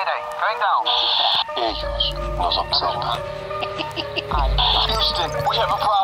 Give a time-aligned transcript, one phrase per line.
[0.00, 0.82] Mayday, going down.
[1.56, 3.20] Ellos nos observan.
[4.86, 6.00] Houston, we have a problem.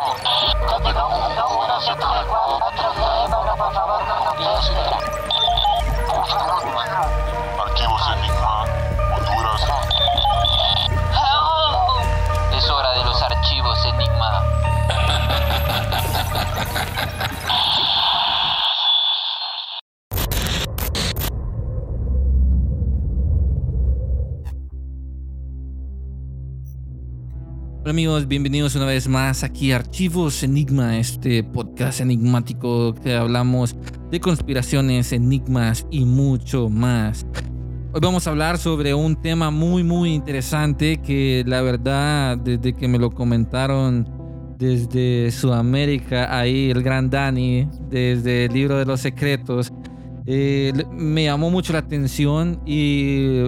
[27.87, 33.77] Hola amigos, bienvenidos una vez más aquí a Archivos Enigma, este podcast enigmático que hablamos
[34.11, 37.25] de conspiraciones, enigmas y mucho más.
[37.93, 42.89] Hoy vamos a hablar sobre un tema muy muy interesante que la verdad desde que
[42.89, 44.09] me lo comentaron
[44.59, 49.73] desde Sudamérica, ahí el gran Dani, desde el libro de los secretos,
[50.27, 53.45] eh, me llamó mucho la atención y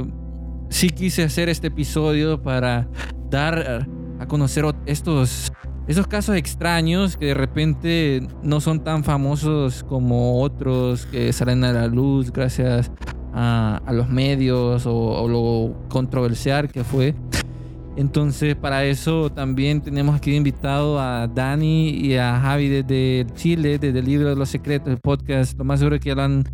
[0.69, 2.89] sí quise hacer este episodio para
[3.31, 5.53] dar a conocer estos,
[5.87, 11.73] estos casos extraños que de repente no son tan famosos como otros que salen a
[11.73, 12.91] la luz gracias
[13.33, 17.15] a, a los medios o, o lo controversial que fue.
[17.97, 23.99] Entonces, para eso también tenemos aquí invitado a Dani y a Javi desde Chile, desde
[23.99, 25.59] el libro de los secretos, el podcast.
[25.59, 26.45] Lo más seguro es que ya, lo han,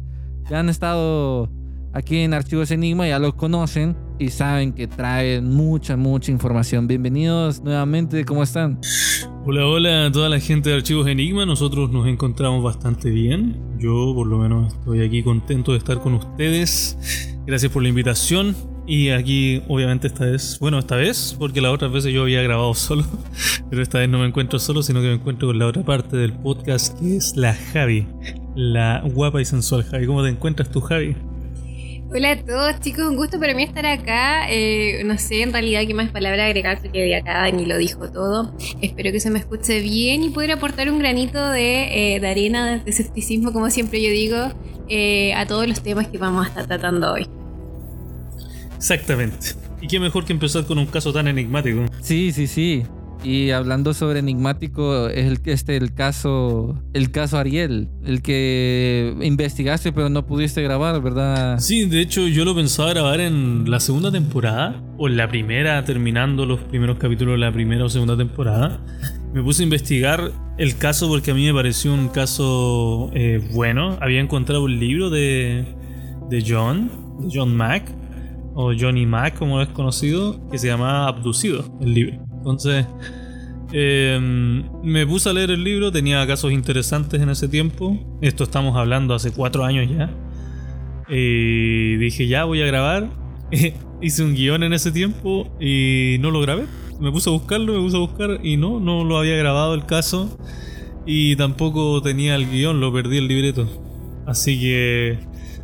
[0.48, 1.50] ya han estado
[1.92, 6.86] aquí en Archivos Enigma, ya los conocen y saben que traen mucha, mucha información.
[6.86, 8.80] Bienvenidos nuevamente, ¿cómo están?
[9.44, 11.44] Hola, hola a toda la gente de Archivos Enigma.
[11.44, 13.60] Nosotros nos encontramos bastante bien.
[13.78, 16.96] Yo, por lo menos, estoy aquí contento de estar con ustedes.
[17.46, 18.56] Gracias por la invitación.
[18.86, 22.74] Y aquí, obviamente, esta vez, bueno, esta vez, porque las otras veces yo había grabado
[22.74, 23.04] solo,
[23.70, 26.16] pero esta vez no me encuentro solo, sino que me encuentro con la otra parte
[26.16, 28.06] del podcast, que es la Javi,
[28.54, 30.06] la guapa y sensual Javi.
[30.06, 31.16] ¿Cómo te encuentras tú, Javi?
[32.16, 34.48] Hola a todos, chicos, un gusto para mí estar acá.
[34.48, 38.08] Eh, no sé en realidad qué más palabra agregar porque de acá ni lo dijo
[38.08, 38.54] todo.
[38.80, 42.78] Espero que se me escuche bien y poder aportar un granito de, eh, de arena,
[42.78, 44.52] de escepticismo, como siempre yo digo,
[44.88, 47.26] eh, a todos los temas que vamos a estar tratando hoy.
[48.76, 49.48] Exactamente.
[49.80, 51.84] Y qué mejor que empezar con un caso tan enigmático.
[52.00, 52.84] Sí, sí, sí.
[53.24, 59.92] Y hablando sobre enigmático, es el, este, el caso, el caso Ariel, el que investigaste
[59.92, 61.58] pero no pudiste grabar, ¿verdad?
[61.58, 65.82] Sí, de hecho yo lo pensaba grabar en la segunda temporada, o en la primera,
[65.84, 68.80] terminando los primeros capítulos de la primera o segunda temporada.
[69.32, 73.98] Me puse a investigar el caso porque a mí me pareció un caso eh, bueno.
[74.00, 75.64] Había encontrado un libro de,
[76.28, 77.90] de John, de John Mack,
[78.54, 82.33] o Johnny Mack como es conocido, que se llama Abducido, el libro.
[82.44, 82.84] Entonces,
[83.72, 84.18] eh,
[84.82, 87.98] me puse a leer el libro, tenía casos interesantes en ese tiempo.
[88.20, 90.10] Esto estamos hablando hace cuatro años ya.
[91.08, 93.08] Y dije, ya voy a grabar.
[94.02, 96.66] Hice un guion en ese tiempo y no lo grabé.
[97.00, 99.86] Me puse a buscarlo, me puse a buscar y no, no lo había grabado el
[99.86, 100.38] caso.
[101.06, 103.66] Y tampoco tenía el guion, lo perdí el libreto.
[104.26, 105.18] Así que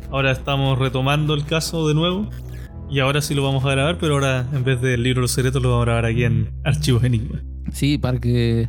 [0.09, 2.27] ahora estamos retomando el caso de nuevo.
[2.91, 5.31] Y ahora sí lo vamos a grabar, pero ahora en vez del libro de los
[5.31, 7.41] secretos lo vamos a grabar aquí en Archivos Enigma.
[7.71, 8.67] Sí, para que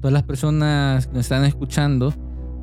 [0.00, 2.14] todas las personas que nos están escuchando,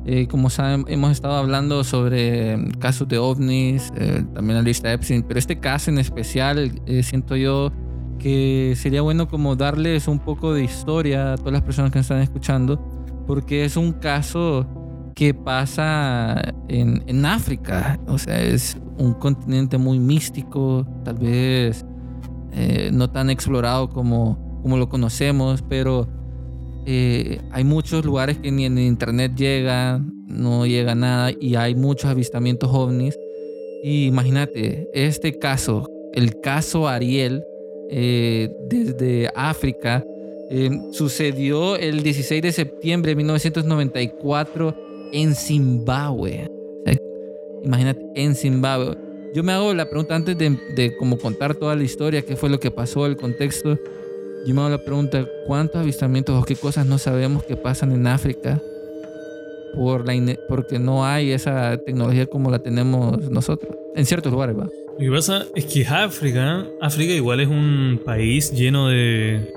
[0.04, 4.92] eh, como saben, hemos estado hablando sobre mm, casos de ovnis, eh, también la lista
[4.92, 7.70] Epstein, pero este caso en especial, eh, siento yo
[8.18, 12.06] que sería bueno como darles un poco de historia a todas las personas que nos
[12.06, 12.80] están escuchando,
[13.28, 14.66] porque es un caso
[15.14, 21.84] que pasa en, en África, o sea, es un continente muy místico, tal vez
[22.52, 26.08] eh, no tan explorado como, como lo conocemos, pero
[26.86, 32.10] eh, hay muchos lugares que ni en internet llega, no llega nada y hay muchos
[32.10, 33.18] avistamientos ovnis.
[33.82, 37.44] Y imagínate, este caso, el caso Ariel,
[37.90, 40.04] eh, desde África,
[40.92, 44.76] sucedió el 16 de septiembre de 1994
[45.12, 46.55] en Zimbabue.
[47.64, 48.96] Imagínate, en Zimbabue.
[49.34, 52.48] Yo me hago la pregunta antes de, de como contar toda la historia, qué fue
[52.48, 53.78] lo que pasó, el contexto.
[54.46, 58.06] Yo me hago la pregunta, ¿cuántos avistamientos o qué cosas no sabemos que pasan en
[58.06, 58.62] África?
[59.74, 63.76] Por la porque no hay esa tecnología como la tenemos nosotros.
[63.94, 64.68] En ciertos lugares, va.
[64.98, 69.52] Lo que pasa es que África, África igual es un país lleno de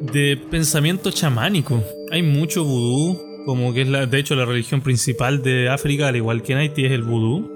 [0.00, 1.82] de pensamiento chamánico.
[2.10, 6.16] Hay mucho vudú, como que es la, de hecho la religión principal de África, al
[6.16, 7.50] igual que en Haití es el vudú.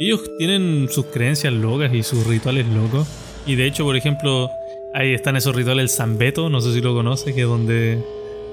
[0.00, 3.06] Ellos tienen sus creencias locas y sus rituales locos.
[3.46, 4.50] Y de hecho, por ejemplo,
[4.94, 8.02] ahí están esos rituales el Zambeto, no sé si lo conoces, que es donde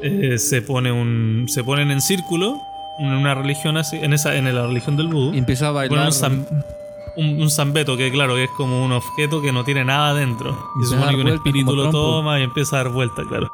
[0.04, 2.58] eh, se pone un se ponen en círculo
[3.00, 5.34] en una religión así, en esa en la religión del vudú.
[5.34, 6.08] Y empezó a bailar.
[6.08, 6.46] un, zam-
[7.16, 10.58] un, un zambeto, que claro, que es como un objeto que no tiene nada dentro.
[10.82, 13.50] Y se supone que un espíritu lo toma y empieza a dar vuelta, claro.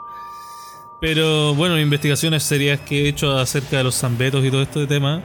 [1.05, 5.21] Pero bueno, investigaciones serias que he hecho acerca de los zambetos y todo este tema.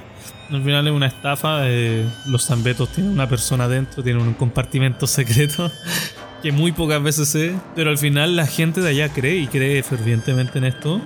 [0.50, 1.70] Al final es una estafa.
[1.70, 5.72] eh, los zambetos tienen una persona dentro, tienen un compartimento secreto
[6.42, 7.54] que muy pocas veces sé.
[7.74, 11.00] Pero al final la gente de allá cree y cree fervientemente en esto.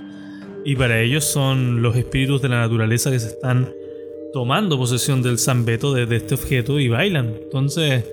[0.65, 3.73] Y para ellos son los espíritus de la naturaleza que se están
[4.33, 7.33] tomando posesión del zambeto de, de este objeto y bailan.
[7.45, 8.05] Entonces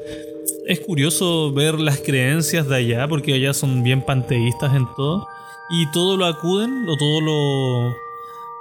[0.67, 5.25] es curioso ver las creencias de allá porque allá son bien panteístas en todo
[5.71, 7.95] y todo lo acuden o todo lo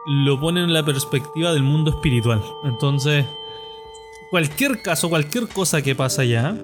[0.06, 2.42] lo ponen en la perspectiva del mundo espiritual.
[2.64, 3.26] Entonces,
[4.30, 6.54] cualquier caso, cualquier cosa que pasa allá,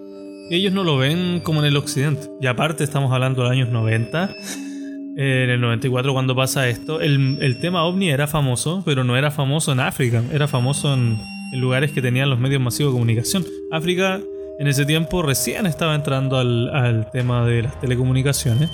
[0.51, 2.29] ellos no lo ven como en el occidente.
[2.41, 4.35] Y aparte estamos hablando de los años 90.
[5.19, 9.17] eh, En el 94 cuando pasa esto, el, el tema ovni era famoso, pero no
[9.17, 11.19] era famoso en África, era famoso en,
[11.53, 13.45] en lugares que tenían los medios masivos de comunicación.
[13.71, 14.21] África
[14.59, 18.71] en ese tiempo recién estaba entrando al, al tema de las telecomunicaciones.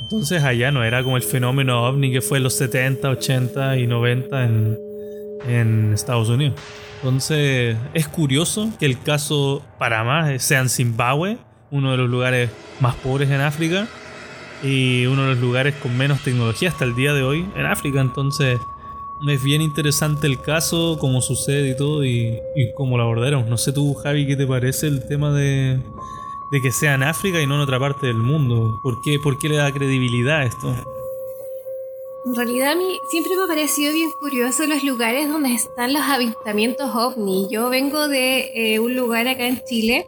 [0.00, 3.86] Entonces allá no era como el fenómeno ovni que fue en los 70, 80 y
[3.86, 4.78] 90 en,
[5.46, 6.54] en Estados Unidos.
[6.96, 11.38] Entonces es curioso que el caso para más sea en Zimbabue,
[11.70, 12.50] uno de los lugares
[12.80, 13.86] más pobres en África
[14.62, 18.00] y uno de los lugares con menos tecnología hasta el día de hoy en África.
[18.00, 18.58] Entonces
[19.28, 23.48] es bien interesante el caso, cómo sucede y todo y, y cómo lo abordaron.
[23.48, 25.80] No sé tú, Javi, ¿qué te parece el tema de,
[26.50, 28.80] de que sea en África y no en otra parte del mundo?
[28.82, 30.74] ¿Por qué, por qué le da credibilidad a esto?
[32.26, 36.02] En realidad a mí siempre me ha parecido bien curioso los lugares donde están los
[36.02, 37.48] avistamientos ovni.
[37.50, 40.06] Yo vengo de eh, un lugar acá en Chile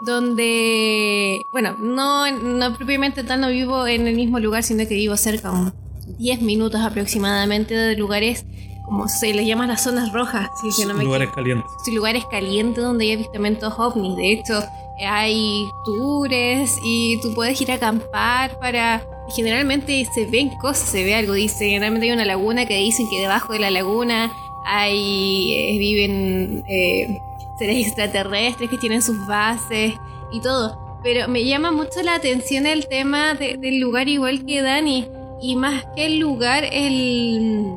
[0.00, 5.16] donde, bueno, no, no propiamente tal, no vivo en el mismo lugar, sino que vivo
[5.16, 5.72] cerca, un
[6.18, 8.44] 10 minutos aproximadamente de lugares,
[8.86, 11.70] como se les llama las zonas rojas, si no me lugares calientes.
[11.84, 14.16] Sí, lugares calientes donde hay avistamientos ovnis.
[14.16, 14.64] De hecho,
[15.06, 19.06] hay tours y tú puedes ir a acampar para...
[19.34, 21.34] Generalmente se ven cosas, se ve algo.
[21.34, 24.32] Dice, generalmente hay una laguna que dicen que debajo de la laguna
[24.66, 27.20] hay eh, viven eh,
[27.58, 29.94] seres extraterrestres que tienen sus bases
[30.32, 30.98] y todo.
[31.04, 35.06] Pero me llama mucho la atención el tema de- del lugar igual que Dani.
[35.40, 37.72] Y más que el lugar, el,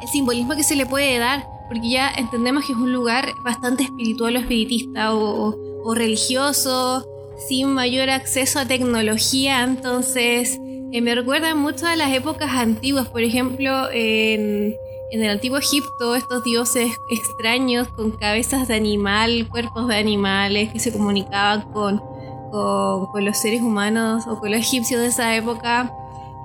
[0.00, 3.84] el simbolismo que se le puede dar, porque ya entendemos que es un lugar bastante
[3.84, 7.06] espiritual o espiritista o, religioso,
[7.48, 10.58] sin mayor acceso a tecnología, entonces
[10.90, 14.74] eh, me recuerda mucho a las épocas antiguas, por ejemplo, en,
[15.12, 20.80] en el antiguo Egipto, estos dioses extraños con cabezas de animal, cuerpos de animales que
[20.80, 22.02] se comunicaban con,
[22.50, 25.92] con, con los seres humanos o con los egipcios de esa época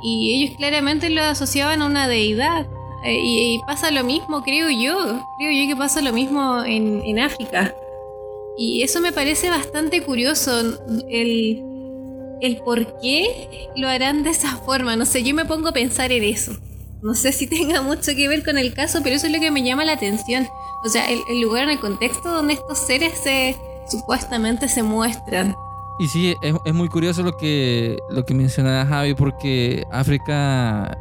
[0.01, 2.67] y ellos claramente lo asociaban a una deidad.
[3.03, 5.25] Eh, y, pasa lo mismo, creo yo.
[5.37, 7.73] Creo yo que pasa lo mismo en, en África.
[8.57, 10.51] Y eso me parece bastante curioso.
[11.09, 11.63] El,
[12.41, 14.95] el por qué lo harán de esa forma.
[14.95, 16.53] No sé, yo me pongo a pensar en eso.
[17.01, 19.51] No sé si tenga mucho que ver con el caso, pero eso es lo que
[19.51, 20.47] me llama la atención.
[20.83, 23.55] O sea, el, el lugar el contexto donde estos seres se
[23.89, 25.55] supuestamente se muestran.
[25.99, 30.97] Y sí, es, es muy curioso lo que, lo que mencionaba Javi, porque África,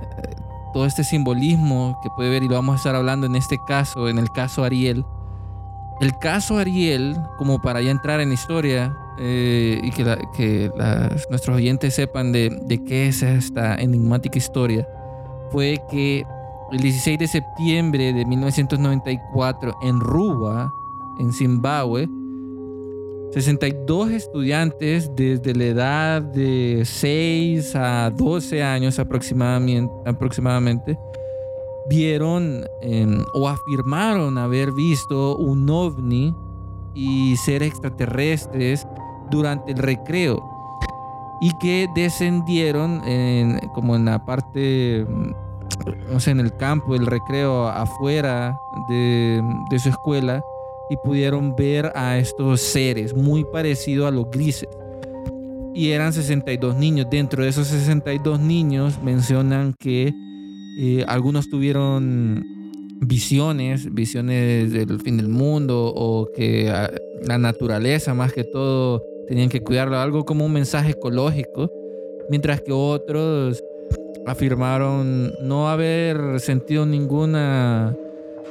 [0.72, 4.08] todo este simbolismo que puede ver, y lo vamos a estar hablando en este caso,
[4.08, 5.04] en el caso Ariel.
[6.00, 11.26] El caso Ariel, como para ya entrar en historia eh, y que, la- que las-
[11.28, 14.86] nuestros oyentes sepan de, de qué es esta enigmática historia,
[15.50, 16.24] fue que
[16.72, 20.72] el 16 de septiembre de 1994 en Ruba,
[21.18, 22.08] en Zimbabue,
[23.32, 30.98] 62 estudiantes desde la edad de 6 a 12 años aproximadamente,
[31.88, 36.34] vieron eh, o afirmaron haber visto un ovni
[36.94, 38.86] y seres extraterrestres
[39.30, 40.42] durante el recreo
[41.40, 45.06] y que descendieron en- como en la parte,
[46.12, 48.58] no sé, en el campo del recreo afuera
[48.88, 49.42] de
[49.78, 50.42] su escuela
[50.90, 54.68] y pudieron ver a estos seres muy parecidos a los grises.
[55.72, 57.06] Y eran 62 niños.
[57.10, 60.12] Dentro de esos 62 niños mencionan que
[60.80, 62.44] eh, algunos tuvieron
[63.00, 66.90] visiones, visiones del fin del mundo o que ah,
[67.24, 71.70] la naturaleza más que todo tenían que cuidarlo, algo como un mensaje ecológico,
[72.28, 73.62] mientras que otros
[74.26, 77.96] afirmaron no haber sentido ninguna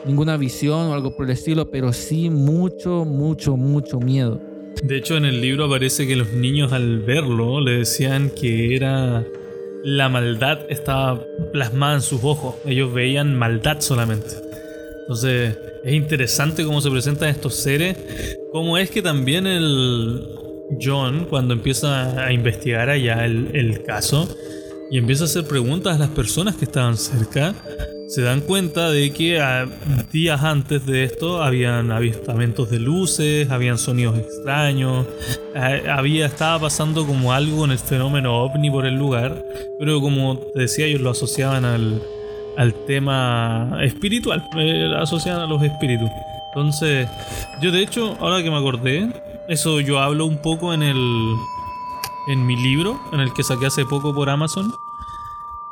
[0.06, 4.42] ninguna visión o algo por el estilo, pero sí mucho, mucho, mucho miedo.
[4.84, 9.26] De hecho, en el libro aparece que los niños al verlo le decían que era
[9.84, 12.56] la maldad estaba plasmada en sus ojos.
[12.66, 14.30] Ellos veían maldad solamente.
[15.02, 17.98] Entonces es interesante cómo se presentan estos seres,
[18.52, 20.28] cómo es que también el
[20.82, 24.28] John, cuando empieza a investigar allá el, el caso
[24.92, 27.56] y empieza a hacer preguntas a las personas que estaban cerca,
[28.10, 29.68] se dan cuenta de que a-
[30.12, 35.06] días antes de esto habían avistamientos de luces, habían sonidos extraños,
[35.56, 39.44] eh, había estaba pasando como algo en el fenómeno ovni por el lugar,
[39.80, 42.02] pero como decía ellos lo asociaban al,
[42.58, 46.10] al tema espiritual, eh, asociaban a los espíritus.
[46.56, 47.08] Entonces,
[47.62, 49.08] yo de hecho, ahora que me acordé,
[49.48, 50.98] eso yo hablo un poco en el
[52.28, 54.72] en mi libro, en el que saqué hace poco por Amazon,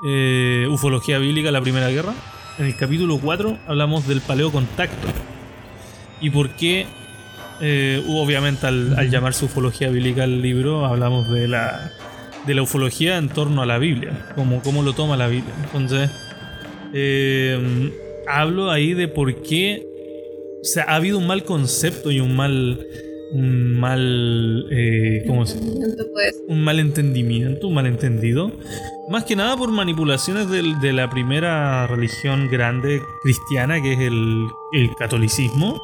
[0.03, 2.13] eh, Ufología Bíblica, la Primera Guerra.
[2.59, 5.07] En el capítulo 4 hablamos del paleocontacto.
[6.21, 6.85] Y por qué,
[7.61, 11.91] eh, obviamente al, al llamarse Ufología Bíblica el libro, hablamos de la,
[12.45, 15.53] de la ufología en torno a la Biblia, como cómo lo toma la Biblia.
[15.63, 16.09] Entonces,
[16.93, 17.91] eh,
[18.27, 19.87] hablo ahí de por qué
[20.61, 22.85] o sea, ha habido un mal concepto y un mal...
[23.31, 24.67] Un mal...
[24.71, 25.59] eh, ¿Cómo se
[26.47, 28.51] un malentendimiento, un malentendido.
[29.09, 34.95] Más que nada por manipulaciones de la primera religión grande cristiana, que es el, el
[34.95, 35.81] catolicismo.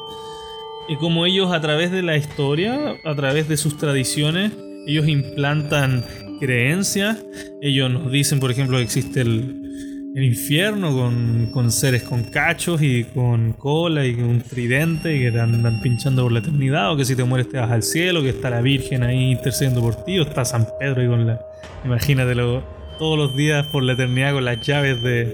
[0.88, 4.52] Y como ellos a través de la historia, a través de sus tradiciones,
[4.86, 6.04] ellos implantan
[6.38, 7.24] creencias.
[7.62, 12.82] Ellos nos dicen, por ejemplo, que existe el, el infierno con, con seres con cachos
[12.82, 16.92] y con cola y con un tridente y que te andan pinchando por la eternidad,
[16.92, 19.80] o que si te mueres te vas al cielo, que está la Virgen ahí intercediendo
[19.80, 21.40] por ti, o está San Pedro ahí con la.
[21.86, 25.24] Imagínatelo todos los días por la eternidad con las llaves de,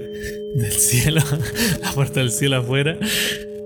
[0.55, 1.21] del cielo,
[1.81, 2.97] la puerta del cielo afuera.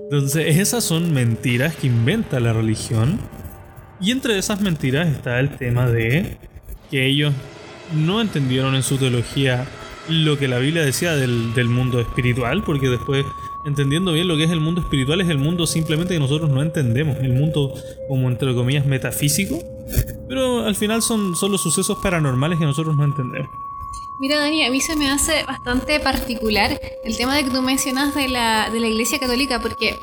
[0.04, 3.18] Entonces, esas son mentiras que inventa la religión.
[4.00, 6.36] Y entre esas mentiras está el tema de
[6.90, 7.32] que ellos
[7.94, 9.66] no entendieron en su teología
[10.08, 13.24] lo que la Biblia decía del, del mundo espiritual, porque después,
[13.64, 16.62] entendiendo bien lo que es el mundo espiritual, es el mundo simplemente que nosotros no
[16.62, 17.74] entendemos, el mundo
[18.08, 19.58] como entre comillas metafísico,
[20.28, 23.48] pero al final son, los sucesos paranormales que nosotros no entendemos.
[24.18, 28.14] Mira, Dani, a mí se me hace bastante particular el tema de que tú mencionas
[28.14, 29.94] de la, de la Iglesia Católica, porque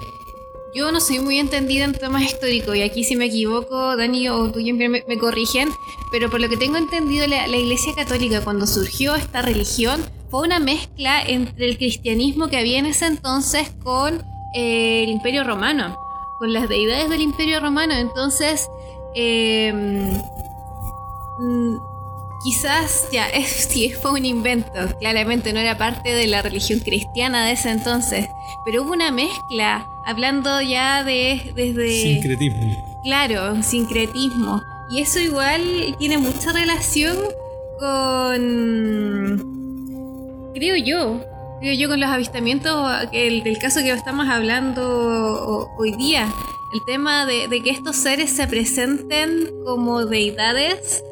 [0.76, 4.52] yo no soy muy entendida en temas históricos, y aquí si me equivoco, Dani o
[4.52, 5.70] tú siempre me, me corrigen,
[6.12, 10.60] pero por lo que tengo entendido, la, Iglesia Católica, cuando surgió esta religión, fue una
[10.60, 15.98] mezcla entre el cristianismo que había en ese entonces con eh, el Imperio Romano,
[16.38, 17.94] con las deidades del Imperio Romano.
[17.96, 18.68] Entonces,
[19.16, 19.74] eh,
[22.44, 24.72] Quizás ya, es, sí, fue un invento.
[25.00, 28.28] Claramente no era parte de la religión cristiana de ese entonces.
[28.66, 32.02] Pero hubo una mezcla, hablando ya de desde.
[32.02, 33.00] Sincretismo.
[33.04, 34.62] Claro, sincretismo.
[34.90, 37.18] Y eso igual tiene mucha relación
[38.74, 40.52] con.
[40.54, 41.22] Creo yo.
[41.62, 46.28] Creo yo con los avistamientos el, del caso que estamos hablando ho- hoy día.
[46.74, 51.04] El tema de, de que estos seres se presenten como deidades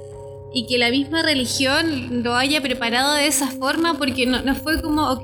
[0.53, 4.81] y que la misma religión lo haya preparado de esa forma porque no, no fue
[4.81, 5.23] como, ok,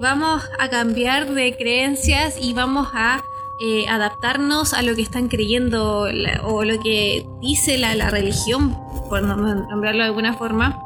[0.00, 3.22] vamos a cambiar de creencias y vamos a
[3.60, 6.06] eh, adaptarnos a lo que están creyendo
[6.44, 8.76] o lo que dice la, religión,
[9.08, 10.78] por nom- nombrarlo de alguna forma,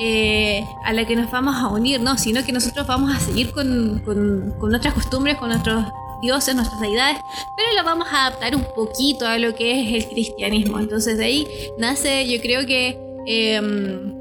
[0.00, 3.52] eh, a la que nos vamos a unir, no, sino que nosotros vamos a seguir
[3.52, 5.84] con, con- con nuestras costumbres, con nuestros
[6.20, 7.16] dioses, nuestras deidades,
[7.56, 10.78] pero lo vamos a adaptar un poquito a lo que es el cristianismo.
[10.78, 11.46] Entonces de ahí
[11.78, 14.12] nace, yo creo que em,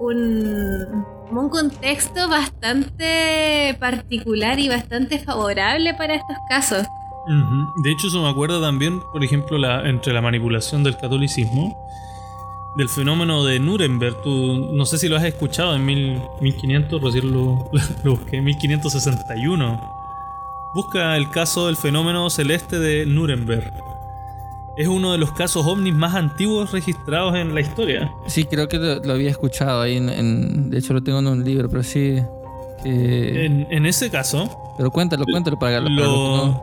[0.00, 6.86] un, un contexto bastante particular y bastante favorable para estos casos.
[7.82, 11.76] De hecho, eso me acuerda también, por ejemplo, la, entre la manipulación del catolicismo,
[12.78, 14.22] del fenómeno de Nuremberg.
[14.22, 17.70] Tú, no sé si lo has escuchado en mil- 1500, recién lo,
[18.04, 19.98] lo busqué, 1561.
[20.74, 23.72] Busca el caso del fenómeno celeste de Nuremberg.
[24.78, 28.12] Es uno de los casos ovnis más antiguos registrados en la historia.
[28.28, 29.96] Sí, creo que lo, lo había escuchado ahí.
[29.96, 32.16] En, en- de hecho, lo tengo en un libro, pero sí.
[32.84, 36.62] que- En, en ese caso, pero cuéntalo, cuéntalo para, para lo-.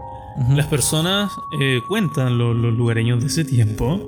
[0.56, 1.32] Las personas
[1.62, 4.02] eh, cuentan, lo- los lugareños de ese tiempo,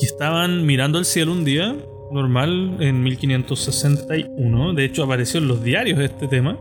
[0.00, 1.76] que estaban mirando al cielo un día,
[2.10, 4.74] normal, en 1561.
[4.74, 6.58] De hecho, apareció en los diarios este tema.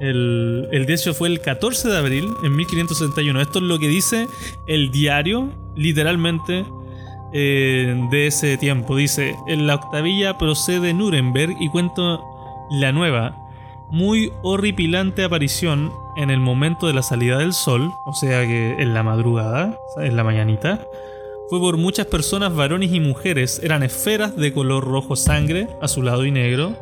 [0.00, 3.40] El, el hecho fue el 14 de abril en 1561.
[3.40, 4.28] Esto es lo que dice
[4.66, 6.64] el diario, literalmente,
[7.32, 8.96] eh, de ese tiempo.
[8.96, 12.24] Dice, en la octavilla procede Nuremberg y cuento
[12.70, 13.36] la nueva,
[13.90, 18.94] muy horripilante aparición en el momento de la salida del sol, o sea que en
[18.94, 20.86] la madrugada, en la mañanita,
[21.48, 26.30] fue por muchas personas, varones y mujeres, eran esferas de color rojo sangre, azulado y
[26.30, 26.74] negro,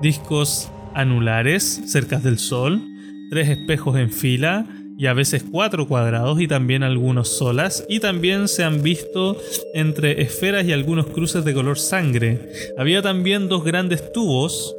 [0.00, 2.82] discos anulares cerca del sol,
[3.30, 4.66] tres espejos en fila
[4.98, 9.36] y a veces cuatro cuadrados y también algunos solas y también se han visto
[9.74, 12.40] entre esferas y algunos cruces de color sangre.
[12.78, 14.74] Había también dos grandes tubos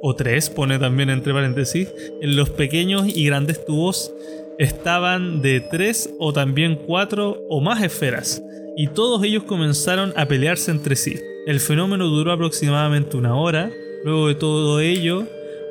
[0.00, 1.88] o tres, pone también entre paréntesis,
[2.22, 4.12] en los pequeños y grandes tubos
[4.58, 8.40] estaban de tres o también cuatro o más esferas
[8.76, 11.16] y todos ellos comenzaron a pelearse entre sí.
[11.46, 13.72] El fenómeno duró aproximadamente una hora,
[14.04, 15.26] luego de todo ello,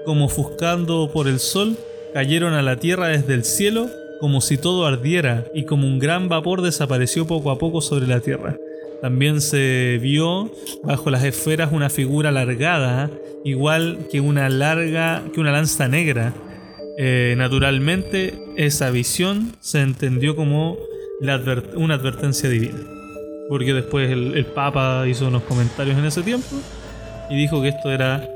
[0.08, 1.78] como ofuscando por el sol,
[2.14, 3.90] cayeron a la tierra desde el cielo
[4.22, 8.22] como si todo ardiera y como un gran vapor desapareció poco a poco sobre la
[8.22, 8.56] tierra.
[9.02, 10.50] También se vio
[10.82, 13.12] bajo las esferas una figura alargada,
[13.44, 16.34] igual que una larga, que una lanza negra.
[16.98, 20.78] Eh, naturalmente, esa visión se entendió como
[21.76, 22.80] una advertencia divina.
[23.50, 26.56] Porque después el, el Papa hizo unos comentarios en ese tiempo
[27.30, 28.28] y dijo que esto era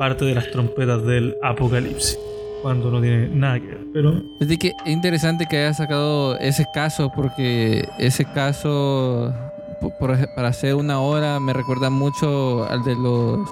[0.00, 2.18] parte de las trompetas del Apocalipsis.
[2.62, 3.80] Cuando no tiene nada que ver.
[3.92, 9.30] Pero Así que es interesante que haya sacado ese caso porque ese caso
[10.00, 13.46] para hacer una hora me recuerda mucho al de los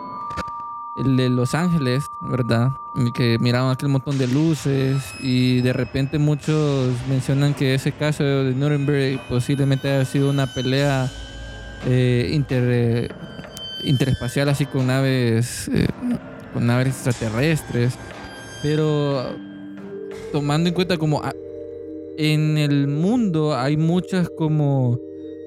[0.96, 2.70] el de Los Ángeles, ¿verdad?
[3.14, 8.54] Que miraban aquel montón de luces y de repente muchos mencionan que ese caso de
[8.54, 11.08] Nuremberg posiblemente haya sido una pelea
[11.86, 13.14] eh, inter,
[13.84, 15.86] interespacial así con naves eh,
[16.60, 17.94] naves extraterrestres,
[18.62, 19.36] pero
[20.32, 21.22] tomando en cuenta como
[22.16, 24.98] en el mundo hay muchas como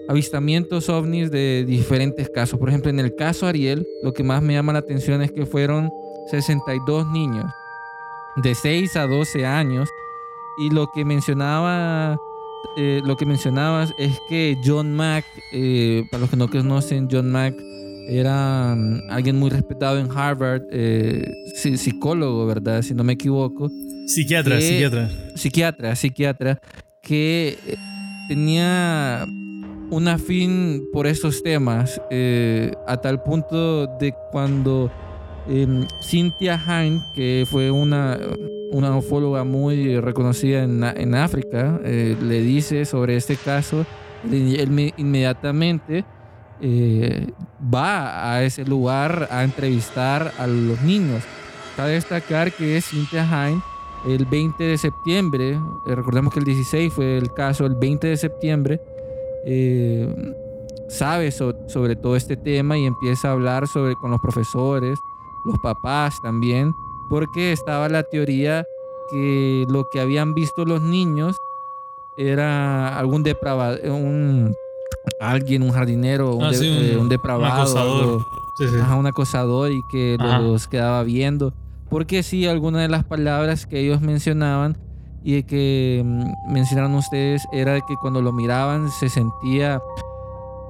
[0.08, 2.60] avistamientos ovnis de diferentes casos.
[2.60, 5.46] Por ejemplo, en el caso Ariel, lo que más me llama la atención es que
[5.46, 5.90] fueron
[6.30, 7.46] 62 niños
[8.38, 9.90] de 6 a 12 años
[10.58, 12.18] y lo que mencionaba
[12.78, 17.32] eh, lo que mencionabas es que John Mack, eh, para los que no conocen, John
[17.32, 17.56] Mack
[18.08, 22.82] era mm, alguien muy respetado en Harvard, eh, psicólogo, ¿verdad?
[22.82, 23.70] Si no me equivoco
[24.08, 25.10] psiquiatra, Que- psiquiatra.
[25.36, 26.60] psiquiatra, psiquiatra,
[27.02, 27.76] que eh,
[28.28, 29.26] tenía
[29.90, 34.90] un afín por esos temas, eh, a tal punto de cuando
[35.50, 38.18] em, Cynthia Hine, que fue una,
[38.72, 43.86] una ufóloga muy reconocida en, en África, eh, le dice sobre este caso,
[44.32, 46.06] él, él me- inmediatamente
[46.62, 47.28] eh,
[47.74, 51.24] va a ese lugar a entrevistar a los niños.
[51.76, 53.62] Cabe destacar que Cynthia Hine
[54.08, 55.52] el 20 de septiembre,
[55.88, 58.82] eh, recordemos que el 16 fue el caso, el 20 de septiembre,
[59.46, 60.08] eh,
[60.90, 65.00] sabe so- sobre todo este tema y empieza a hablar sobre con los profesores,
[65.46, 66.74] los papás también,
[67.10, 68.66] porque estaba la teoría
[69.10, 71.38] que lo que habían visto los niños
[72.18, 74.56] era algún depravado, un
[75.20, 78.04] alguien, un jardinero, un, Ah, de- sí, un- eh, un un depravado, acosador.
[78.04, 78.26] algo-
[78.58, 78.76] Sí, sí.
[78.82, 80.40] Ajá, un acosador y que Ajá.
[80.40, 81.54] los quedaba viendo.
[81.90, 84.78] Porque sí, algunas de las palabras que ellos mencionaban
[85.24, 89.82] y que mm, mencionaron ustedes era que cuando lo miraban se sentía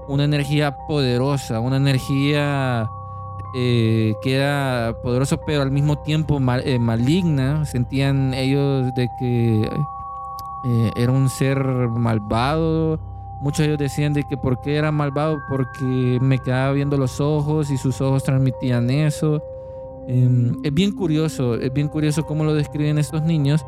[0.07, 2.89] una energía poderosa, una energía
[3.55, 7.65] eh, que era poderosa pero al mismo tiempo mal- eh, maligna.
[7.65, 9.69] Sentían ellos de que
[10.95, 12.99] era un ser malvado.
[13.41, 17.19] Muchos de ellos decían de que por qué era malvado, porque me quedaba viendo los
[17.19, 19.41] ojos y sus ojos transmitían eso.
[20.07, 23.65] Em, es bien curioso, es bien curioso cómo lo describen estos niños.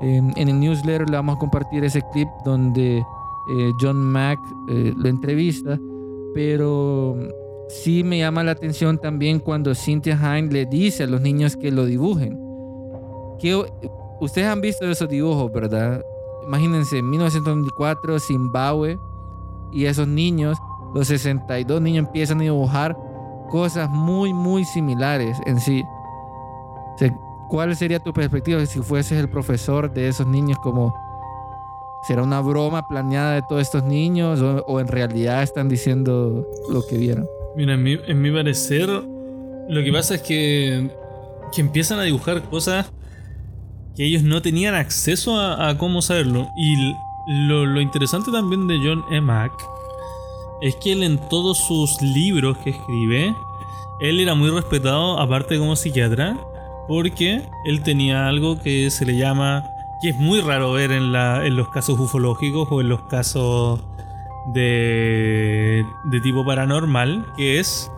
[0.00, 4.92] Em, en el newsletter le vamos a compartir ese clip donde eh, John Mack eh,
[4.96, 5.78] lo entrevista,
[6.34, 7.16] pero
[7.68, 11.70] sí me llama la atención también cuando Cynthia Hine le dice a los niños que
[11.70, 12.38] lo dibujen.
[13.38, 13.64] Que,
[14.20, 16.04] ustedes han visto esos dibujos, ¿verdad?
[16.46, 18.98] Imagínense, en 1994, Zimbabue,
[19.72, 20.58] y esos niños,
[20.94, 22.96] los 62 niños empiezan a dibujar
[23.50, 25.84] cosas muy, muy similares en sí.
[25.84, 30.58] O ¿Cuál sería tu perspectiva si fueses el profesor de esos niños?
[30.58, 30.94] Como,
[32.02, 36.96] ¿Será una broma planeada de todos estos niños o, en realidad están diciendo lo que
[36.96, 37.28] vieron?
[37.54, 40.90] Mira, en mi, en mi parecer, lo que pasa es que,
[41.54, 42.90] que empiezan a dibujar cosas
[43.94, 46.48] que ellos no tenían acceso a, a cómo saberlo.
[46.56, 46.94] Y
[47.26, 49.20] lo, lo interesante también de John E.
[49.20, 49.52] Mack
[50.60, 53.34] es que él en todos sus libros que escribe,
[54.00, 56.38] él era muy respetado, aparte como psiquiatra,
[56.86, 59.64] porque él tenía algo que se le llama,
[60.00, 63.80] que es muy raro ver en, la, en los casos ufológicos o en los casos
[64.54, 67.90] de, de tipo paranormal, que es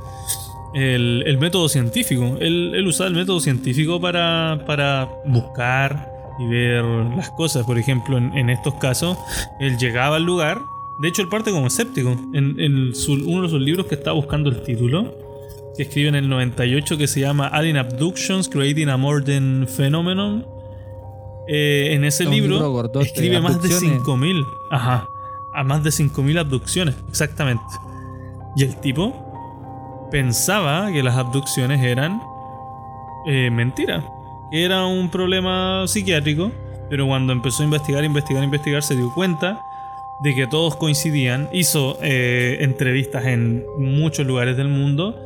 [0.75, 2.37] el, el método científico.
[2.41, 7.65] Él, él usaba el método científico para, para buscar y ver las cosas.
[7.65, 9.17] Por ejemplo, en, en estos casos,
[9.61, 10.61] él llegaba al lugar.
[11.01, 12.11] De hecho, él parte como escéptico.
[12.33, 15.13] En, en su- uno de sus libros que estaba buscando el título,
[15.77, 20.47] que escribe en el 98, que se llama Alien Abductions Creating a Modern Phenomenon.
[21.49, 23.97] eh, en ese libro libro gordote, escribe más de abducciones.
[23.99, 24.45] 5000.
[24.71, 25.09] Ajá.
[25.53, 27.63] A más de 5000 abducciones, exactamente.
[28.57, 32.21] Y el tipo pensaba que las abducciones eran
[33.27, 34.05] eh, mentira.
[34.55, 36.53] Era un problema psiquiátrico.
[36.89, 39.61] Pero cuando empezó a investigar, investigar, investigar, se dio cuenta
[40.21, 41.49] de que todos coincidían.
[41.53, 45.19] Hizo eh, entrevistas en muchos lugares del mundo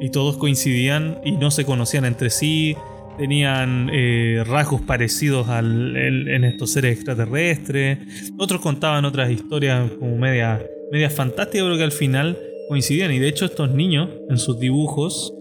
[0.00, 2.76] y todos coincidían y no se conocían entre sí.
[3.16, 7.98] Tenían eh, rasgos parecidos al, en estos seres extraterrestres.
[8.38, 10.60] Otros contaban otras historias como media,
[10.92, 12.36] media pero que al final
[12.68, 13.12] coincidían.
[13.12, 15.32] Y de hecho, estos niños en sus dibujos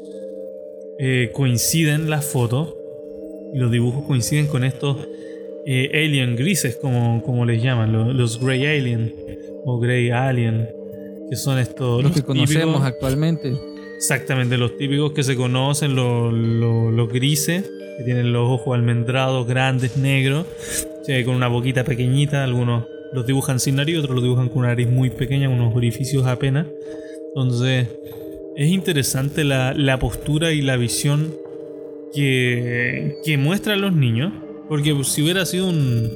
[0.99, 2.75] eh, coinciden las fotos
[3.53, 4.97] y los dibujos coinciden con estos
[5.65, 9.13] eh, alien grises, como, como les llaman, lo- los, Grey Alien
[9.65, 10.67] o Grey Alien,
[11.29, 13.53] que son estos Los que típicos- conocemos actualmente.
[13.95, 17.63] Exactamente, los típicos que se conocen, los, los- los grises,
[17.97, 20.45] que tienen los ojos almendrados, grandes, negros,
[21.25, 24.89] con una boquita pequeñita, algunos los dibujan sin nariz, otros los dibujan con una nariz
[24.89, 26.65] muy pequeña, unos orificios apenas.
[27.29, 27.87] Entonces,
[28.55, 31.33] es interesante la, la postura y la visión
[32.13, 34.31] que, que muestran los niños,
[34.69, 36.09] porque si hubiera sido un,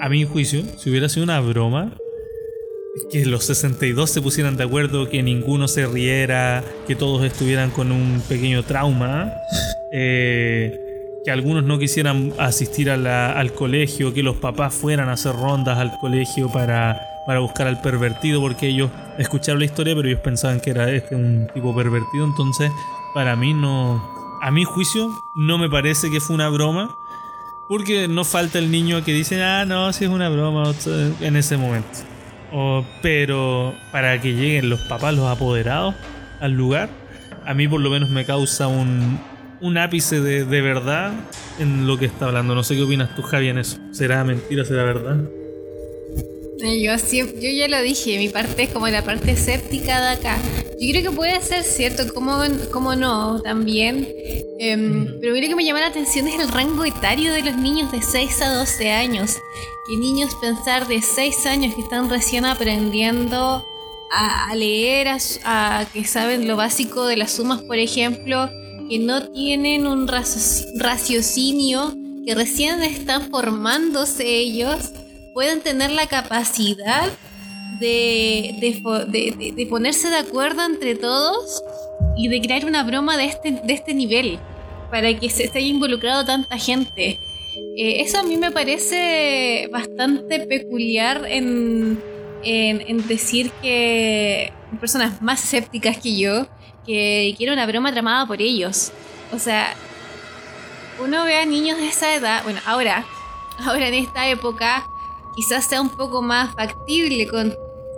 [0.00, 1.94] a mi juicio, si hubiera sido una broma,
[3.10, 7.90] que los 62 se pusieran de acuerdo, que ninguno se riera, que todos estuvieran con
[7.90, 9.32] un pequeño trauma,
[9.92, 10.78] eh,
[11.24, 15.78] que algunos no quisieran asistir a al colegio, que los papás fueran a hacer rondas
[15.78, 20.60] al colegio para, para buscar al pervertido, porque ellos escucharon la historia, pero ellos pensaban
[20.60, 22.70] que era este un tipo pervertido, entonces
[23.14, 26.90] para mí no, a mi juicio, no me parece que fue una broma.
[27.66, 30.74] Porque no falta el niño que dice, ah, no, si es una broma
[31.20, 31.88] en ese momento.
[32.52, 35.94] O- pero para que lleguen los papás, los apoderados
[36.40, 36.90] al lugar,
[37.46, 39.18] a mí por lo menos me causa un,
[39.62, 41.14] un ápice de, de verdad
[41.58, 42.54] en lo que está hablando.
[42.54, 43.78] No sé qué opinas tú, Javi, en eso.
[43.92, 45.16] ¿Será mentira, será verdad?
[46.62, 46.94] Eh, Yo,
[47.40, 50.38] yo ya lo dije, mi parte es como la parte escéptica de acá.
[50.80, 52.38] Yo creo que puede ser cierto, como,
[52.72, 54.08] como no, también.
[54.58, 57.90] Em, pero lo que me llama la atención es el rango etario de los niños
[57.92, 59.36] de 6 a 12 años.
[59.88, 63.64] Que niños pensar de 6 años que están recién aprendiendo
[64.10, 65.08] a, leer,
[65.44, 68.48] a, que saben lo básico de las sumas, por ejemplo,
[68.88, 74.76] que no tienen un raci- raciocinio, que recién están formándose ellos
[75.34, 77.10] pueden tener la capacidad
[77.80, 81.62] de, de de- ponerse de acuerdo entre todos
[82.16, 84.38] y de crear una broma de este, de este nivel
[84.90, 87.18] para que se esté involucrado tanta gente.
[87.76, 92.00] Eh, eso a mí me parece bastante peculiar en,
[93.08, 96.46] decir que personas más escépticas que yo,
[96.86, 98.92] que quiero una broma tramada por ellos.
[99.32, 99.74] O sea,
[101.02, 103.04] uno ve a niños de esa edad, bueno, ahora,
[103.64, 104.86] ahora en esta época,
[105.34, 107.56] quizás sea un poco más factible con...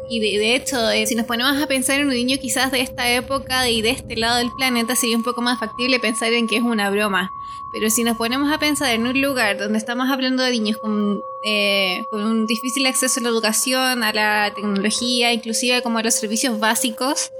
[0.09, 3.11] Y de, hecho, eh, si nos ponemos a pensar en un niño quizás de esta
[3.11, 6.57] época y de este lado del planeta, sería un poco más factible pensar en que
[6.57, 7.33] es una broma.
[7.73, 11.21] Pero si nos ponemos a pensar en un lugar donde estamos hablando de niños con,
[11.45, 16.15] eh, con un difícil acceso a la educación, a la tecnología, inclusive como a los
[16.15, 17.33] servicios básicos,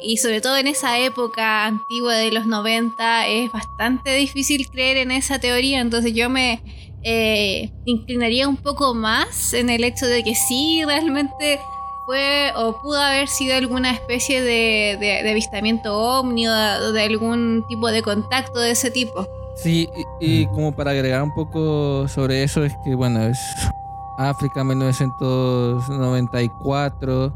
[0.00, 5.10] y sobre todo en esa época antigua de los 90, es bastante difícil creer en
[5.10, 6.60] esa teoría, entonces yo me
[7.02, 11.60] eh, inclinaría un poco más en el hecho de que sí, realmente
[12.06, 17.88] fue o pudo haber sido alguna especie de, de- avistamiento ovni o de, algún tipo
[17.88, 19.26] de contacto de ese tipo.
[19.56, 19.88] Sí,
[20.20, 23.38] y, como para agregar un poco sobre eso, es que bueno, es
[24.16, 27.34] África 1994.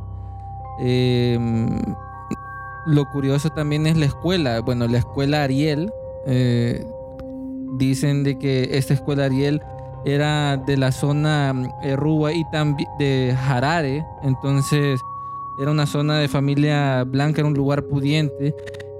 [0.80, 1.38] eh,
[2.86, 4.60] lo curioso también es la escuela.
[4.60, 5.92] Bueno, la escuela Ariel.
[6.26, 6.84] eh,
[7.72, 9.60] dicen de que esta escuela Ariel
[10.04, 14.04] era de la zona eh, Ruwa y también de Harare.
[14.22, 15.00] Entonces
[15.58, 18.54] era una zona de familia blanca, era un lugar pudiente.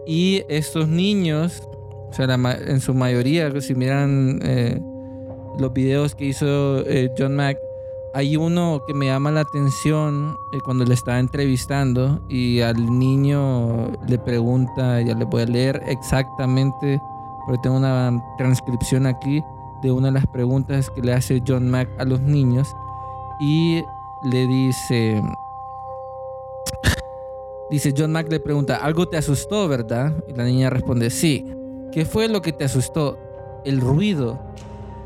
[0.06, 1.62] Y estos niños,
[2.10, 4.80] o sea, en su mayoría, si miran eh,
[5.58, 7.58] los videos que hizo eh, John Mack,
[8.14, 13.90] hay uno que me llama la atención eh, cuando le estaba entrevistando y al niño
[14.06, 17.00] le pregunta, ya le voy a leer exactamente,
[17.52, 19.44] porque tengo una transcripción aquí
[19.82, 22.74] de una de las preguntas que le hace John Mack a los niños
[23.40, 23.84] y
[24.22, 25.22] le dice,
[27.70, 30.14] dice John Mack le pregunta, algo te asustó, ¿verdad?
[30.28, 31.44] Y la niña responde, sí.
[31.92, 33.18] ¿Qué fue lo que te asustó?
[33.66, 34.40] El ruido.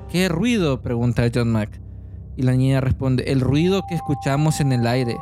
[0.09, 0.81] ¿Qué ruido?
[0.81, 1.81] pregunta John Mack.
[2.37, 5.19] Y la niña responde, el ruido que escuchamos en el aire.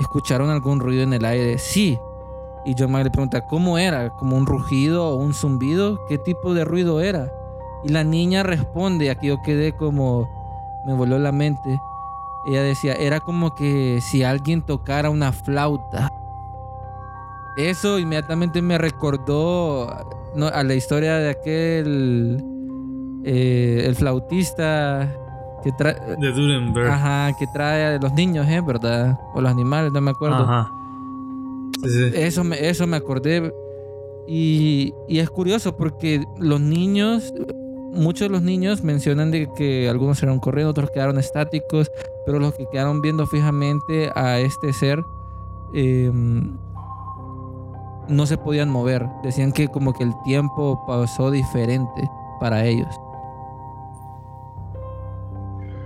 [0.00, 1.56] ¿Escucharon algún ruido en el aire?
[1.56, 1.98] Sí.
[2.64, 4.10] Y John Mack le pregunta, ¿cómo era?
[4.10, 5.98] ¿Como un rugido o un zumbido?
[6.08, 7.32] ¿Qué tipo de ruido era?
[7.84, 10.28] Y la niña responde, aquí yo quedé como,
[10.86, 11.80] me voló la mente.
[12.46, 16.12] Ella decía, era como que si alguien tocara una flauta.
[17.56, 19.88] Eso inmediatamente me recordó
[20.34, 22.42] no, a la historia de aquel,
[23.24, 25.12] eh, el flautista
[25.62, 26.88] que trae, De Durenberg.
[26.90, 28.60] ajá, que trae a los niños, ¿eh?
[28.60, 29.18] ¿Verdad?
[29.34, 30.42] O los animales, no me acuerdo.
[30.44, 30.72] Ajá.
[31.82, 32.10] Sí, sí.
[32.14, 33.52] Eso me, eso me acordé.
[34.26, 37.32] Y, y es curioso porque los niños,
[37.92, 41.90] muchos de los niños mencionan de que algunos eran corriendo, otros quedaron estáticos,
[42.24, 45.02] pero los que quedaron viendo fijamente a este ser
[45.74, 46.10] eh,
[48.08, 49.06] no se podían mover.
[49.22, 52.88] Decían que como que el tiempo pasó diferente para ellos.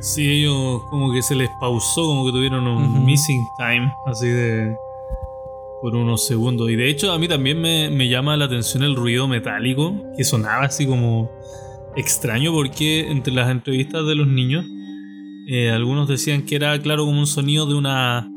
[0.00, 4.76] Sí, ellos como que se les pausó, como que tuvieron un missing time, así de.
[5.80, 6.70] Por unos segundos.
[6.70, 10.24] Y de hecho, a mí también me, me llama la atención el ruido metálico, que
[10.24, 11.30] sonaba así como
[11.96, 14.64] extraño, porque entre las entrevistas de los niños,
[15.48, 18.30] eh, algunos decían que era, claro, como un sonido de una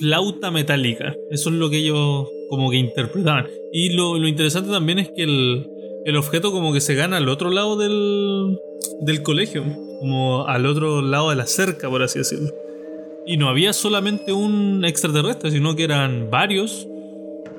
[0.00, 1.14] flauta metálica.
[1.30, 3.46] Eso es lo que ellos como que interpretaban.
[3.72, 5.66] Y lo, lo interesante también es que el,
[6.04, 8.58] el objeto como que se gana al otro lado del,
[9.00, 9.64] del colegio,
[10.00, 12.50] como al otro lado de la cerca, por así decirlo.
[13.26, 16.86] Y no había solamente un extraterrestre, sino que eran varios,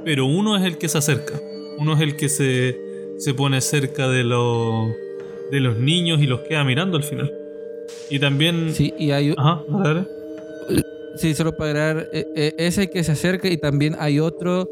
[0.06, 1.40] pero uno es el que se acerca.
[1.78, 2.78] Uno es el que se,
[3.18, 4.90] se pone cerca de, los
[5.52, 7.32] de los niños y los queda mirando al final.
[8.10, 8.74] Y también...
[8.74, 10.06] Sí, y hay, Ajá, dale.
[11.18, 14.70] sí, solo para agregar, eh, eh, ese que se acerca y también hay otro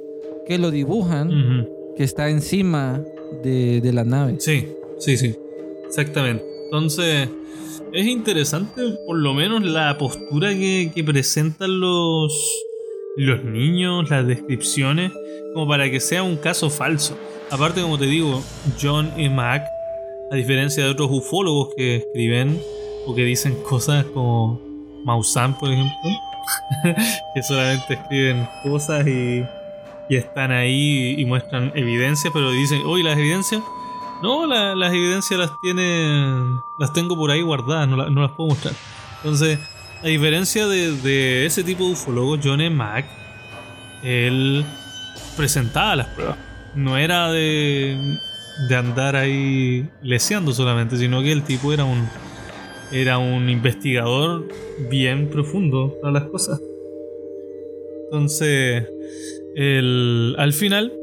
[0.47, 3.03] que lo dibujan, que está encima
[3.43, 4.36] de, de la nave.
[4.39, 4.67] Sí,
[4.99, 5.36] sí, sí.
[5.88, 6.54] Exactamente.
[6.75, 7.29] Entonces,
[7.93, 12.33] es interesante por lo menos la postura que, presentan los,
[13.15, 15.13] los niños, las descripciones,
[15.53, 17.17] como para que sea un caso falso.
[17.49, 18.43] Aparte, como te digo,
[18.81, 19.63] John y Mac,
[20.29, 22.59] a diferencia de otros ufólogos que escriben
[23.07, 24.59] o que dicen cosas como
[25.05, 25.95] Maussan, por ejemplo,
[27.35, 29.45] que solamente escriben cosas y,
[30.09, 33.61] y están ahí y muestran evidencias, pero dicen, oye, las evidencias
[34.25, 36.59] no, la- las evidencias las tiene.
[36.77, 38.73] Las tengo por ahí guardadas, no, la- no las puedo mostrar.
[39.17, 39.59] Entonces,
[40.03, 42.69] a diferencia de, de ese tipo de ufólogo, John E.
[42.69, 43.05] Mack,
[44.03, 44.65] él
[45.38, 46.38] presentaba las pruebas.
[46.75, 48.17] No era de,
[48.67, 52.07] de andar ahí leseando solamente, sino que el tipo era un.
[52.91, 54.47] Era un investigador
[54.91, 56.61] bien profundo para las cosas.
[58.05, 58.88] Entonces,
[59.55, 60.93] el, al final,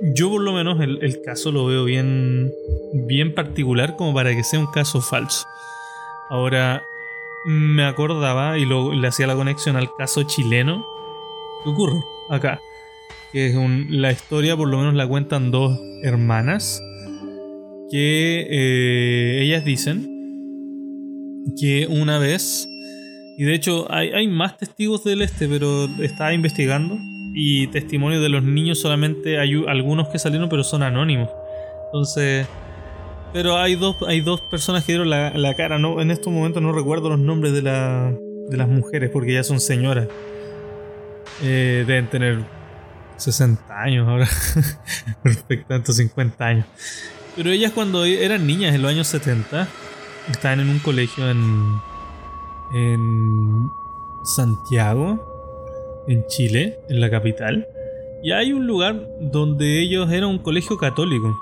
[0.00, 2.52] yo por lo menos el, caso lo veo bien,
[2.92, 5.46] bien particular como para que sea un caso falso.
[6.28, 6.82] Ahora,
[7.46, 10.86] me acordaba y lo, le hacía la conexión al caso chileno.
[11.64, 12.60] ¿Qué ocurre acá?
[13.32, 16.82] Que es un- la historia, por lo menos la cuentan dos hermanas.
[17.90, 20.12] Que eh, ellas dicen
[21.60, 22.68] que una vez,
[23.38, 26.98] y de hecho hay, hay más testigos del este, pero estaba investigando
[27.38, 31.28] y testimonios de los niños solamente hay algunos que salieron pero son anónimos.
[31.84, 32.46] Entonces
[33.34, 35.78] pero hay dos hay dos personas que dieron la, la cara.
[35.78, 38.10] No en estos momentos no recuerdo los nombres de la
[38.48, 40.08] de las mujeres porque ya son señoras.
[41.42, 42.38] Eh, deben tener
[43.18, 44.26] 60 años ahora
[45.68, 46.64] estos 50 años.
[47.36, 49.68] Pero ellas cuando eran niñas en los años 70
[50.30, 51.78] estaban en un colegio en
[52.72, 53.70] en
[54.24, 55.35] Santiago
[56.08, 57.66] en Chile, en la capital.
[58.22, 61.36] Y hay un lugar donde ellos era un colegio católico.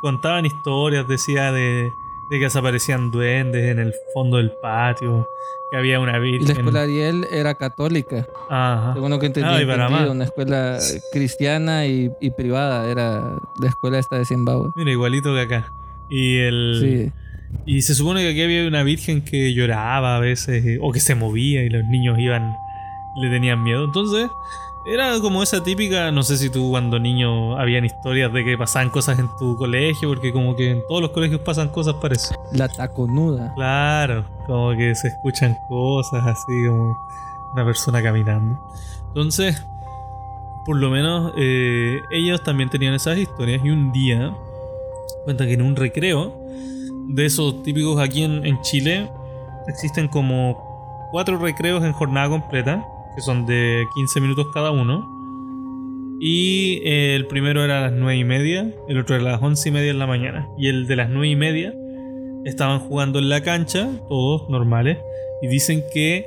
[0.00, 1.90] Contaban historias, decía de,
[2.30, 5.26] de que desaparecían duendes en el fondo del patio,
[5.70, 6.50] que había una Y la virgen.
[6.56, 8.94] escuela Ariel era católica, Ajá.
[8.94, 10.78] según lo que entendí, para entendido, una escuela
[11.12, 14.70] cristiana y, y privada, era la escuela esta de Zimbabue.
[14.76, 15.72] Mira, igualito que acá.
[16.08, 17.12] Y el Sí,
[17.66, 21.00] y se supone que aquí había una virgen que lloraba a veces eh, o que
[21.00, 22.54] se movía y los niños iban
[23.18, 23.84] le tenían miedo.
[23.84, 24.30] Entonces,
[24.84, 28.88] era como esa típica, no sé si tú cuando niño habían historias de que pasaban
[28.88, 32.34] cosas en tu colegio, porque como que en todos los colegios pasan cosas parece.
[32.52, 33.52] la taconuda.
[33.54, 36.96] Claro, como que se escuchan cosas así como
[37.52, 38.58] una persona caminando.
[39.08, 39.62] Entonces,
[40.64, 44.34] por lo menos eh, ellos también tenían esas historias y un día
[45.24, 46.34] cuenta que en un recreo
[47.08, 49.10] de esos típicos aquí en, en Chile
[49.66, 52.86] existen como cuatro recreos en jornada completa
[53.18, 55.04] que son de 15 minutos cada uno
[56.20, 59.42] y eh, el primero era a las 9 y media el otro era a las
[59.42, 61.74] 11 y media en la mañana y el de las 9 y media
[62.44, 64.98] estaban jugando en la cancha, todos normales,
[65.42, 66.26] y dicen que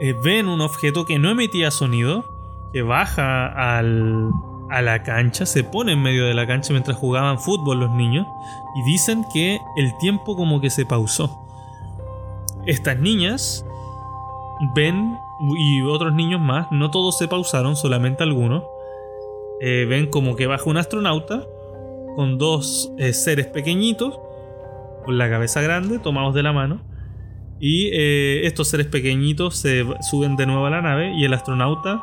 [0.00, 2.24] eh, ven un objeto que no emitía sonido,
[2.72, 4.30] que baja al,
[4.70, 8.28] a la cancha, se pone en medio de la cancha mientras jugaban fútbol los niños
[8.76, 11.44] y dicen que el tiempo como que se pausó.
[12.64, 13.66] Estas niñas
[14.74, 15.18] ven
[15.56, 18.62] y otros niños más, no todos se pausaron, solamente algunos,
[19.60, 21.46] eh, ven como que baja un astronauta
[22.16, 24.18] con dos eh, seres pequeñitos,
[25.04, 26.80] con la cabeza grande, tomados de la mano,
[27.58, 32.00] y eh, estos seres pequeñitos se suben de nuevo a la nave y el astronauta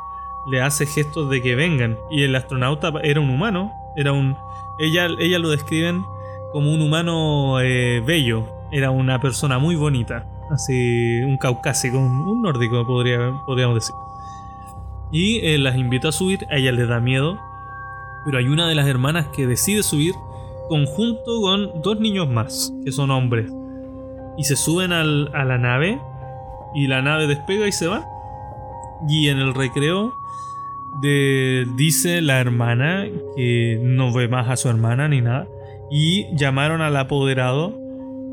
[0.50, 1.98] le hace gestos de que vengan.
[2.10, 4.38] Y el astronauta era un humano, era un...
[4.80, 6.02] Ella, ella lo describen
[6.54, 13.20] como un humano bello, era una persona muy bonita, así un caucásico, un, nórdico podría,
[13.46, 13.96] podríamos decir.
[15.12, 17.40] Y las invita a subir, a ella le da miedo
[18.26, 20.14] pero hay una de las hermanas que decide subir
[20.68, 23.52] conjunto con dos niños más, que son hombres.
[24.38, 26.00] Y se suben a la nave
[26.76, 28.06] y la nave despega y se va.
[29.08, 30.14] Y en el recreo
[31.76, 35.48] dice la hermana que no ve más a su hermana ni nada.
[35.90, 37.74] Y llamaron al apoderado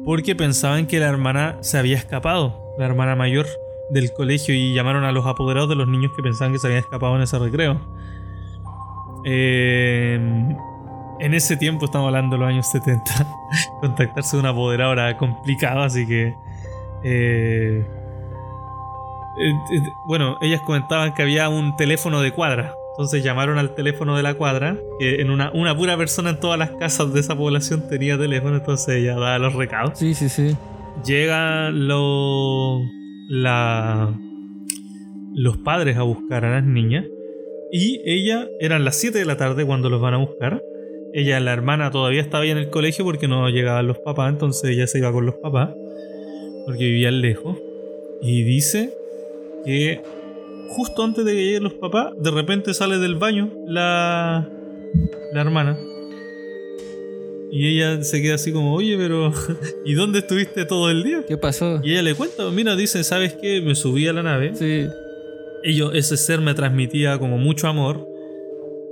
[0.07, 3.45] porque pensaban que la hermana se había escapado, la hermana mayor
[3.91, 6.79] del colegio, y llamaron a los apoderados de los niños que pensaban que se habían
[6.79, 7.81] escapado en ese recreo.
[9.25, 10.15] Eh,
[11.19, 13.03] en ese tiempo, estamos hablando de los años 70,
[13.81, 16.37] contactarse de una apoderado era complicado, así que...
[17.03, 17.85] Eh,
[19.39, 22.73] eh, bueno, ellas comentaban que había un teléfono de cuadra.
[22.97, 26.59] Entonces llamaron al teléfono de la cuadra, que en una, una pura persona en todas
[26.59, 29.99] las casas de esa población tenía teléfono, entonces ella daba los recados.
[29.99, 30.57] Sí, sí, sí.
[31.05, 32.81] Llegan los,
[33.29, 34.15] la,
[35.35, 37.05] los padres a buscar a las niñas
[37.71, 40.63] y ella, eran las 7 de la tarde cuando los van a buscar.
[41.13, 44.71] Ella, la hermana, todavía estaba ahí en el colegio porque no llegaban los papás, entonces
[44.71, 45.71] ella se iba con los papás,
[46.65, 47.59] porque vivían lejos.
[48.23, 48.95] Y dice
[49.67, 50.01] que
[50.69, 54.49] justo antes de que lleguen los papás, de repente sale del baño la,
[55.33, 55.79] la hermana.
[57.51, 59.33] Y ella se queda así como, oye, pero
[59.85, 61.25] ¿y dónde estuviste todo el día?
[61.27, 61.81] ¿Qué pasó?
[61.83, 63.61] Y ella le cuenta, mira, dice, ¿sabes qué?
[63.61, 64.55] Me subí a la nave.
[64.55, 64.87] Sí
[65.67, 68.07] ellos, ese ser me transmitía como mucho amor.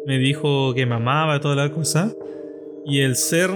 [0.07, 2.13] Me dijo que me amaba y toda la cosa.
[2.85, 3.51] Y el ser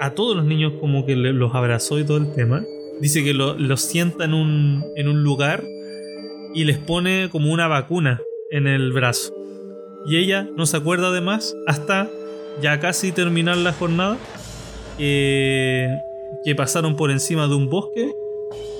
[0.00, 2.64] a todos los niños como que los abrazó y todo el tema.
[3.00, 5.62] Dice que los sienta en un, en un lugar
[6.54, 9.34] y les pone como una vacuna en el brazo.
[10.06, 12.08] Y ella no se acuerda de más hasta
[12.60, 14.18] ya casi terminar la jornada.
[14.98, 18.12] que pasaron por encima de un bosque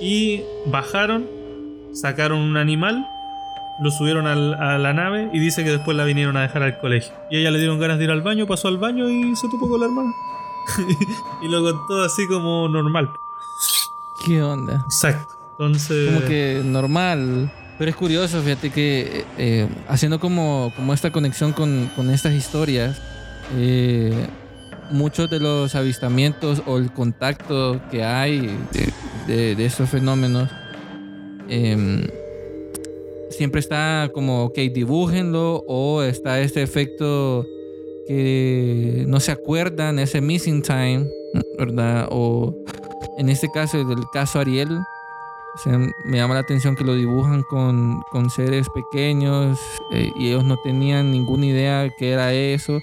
[0.01, 1.27] y bajaron,
[1.93, 3.05] sacaron un animal
[3.79, 7.13] lo subieron a la nave y dice que después la vinieron a dejar al colegio.
[7.29, 9.47] Y a ella le dieron ganas de ir al baño, pasó al baño y se
[9.49, 10.11] topó con la hermana.
[11.41, 13.09] y lo contó así como normal.
[14.25, 14.83] ¿Qué onda?
[14.85, 15.35] Exacto.
[15.51, 16.13] Entonces.
[16.13, 17.51] Como que normal.
[17.77, 23.01] Pero es curioso, fíjate que eh, haciendo como, como esta conexión con, con estas historias,
[23.57, 24.27] eh,
[24.91, 28.57] muchos de los avistamientos o el contacto que hay
[29.27, 30.49] de, de, estos fenómenos
[31.49, 32.07] eh,
[33.31, 37.45] siempre está como, ok, dibújenlo o está este efecto
[38.07, 41.07] que no se acuerdan, ese missing time,
[41.57, 42.07] ¿verdad?
[42.11, 42.55] O
[43.17, 44.77] en este caso, del caso Ariel,
[46.05, 49.59] me llama la atención que lo dibujan con, con seres pequeños
[49.91, 52.81] eh, y ellos no tenían ninguna idea qué era eso.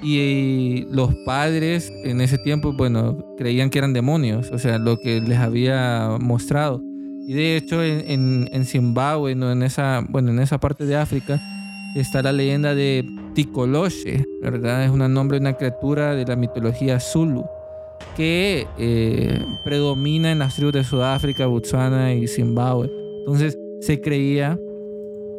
[0.00, 5.20] Y, los padres en ese tiempo, bueno, creían que eran demonios, o sea, lo que
[5.20, 6.80] les había mostrado.
[7.26, 9.50] Y de hecho en, en, Zimbabue, ¿no?
[9.50, 11.40] en, esa, bueno, en esa parte de África,
[11.96, 14.84] está la leyenda de Tikoloshe, ¿verdad?
[14.84, 17.44] Es un nombre de una criatura de la mitología Zulu
[18.16, 22.90] que eh, predomina en las tribus de Sudáfrica, Botswana y Zimbabue.
[23.20, 24.58] Entonces se creía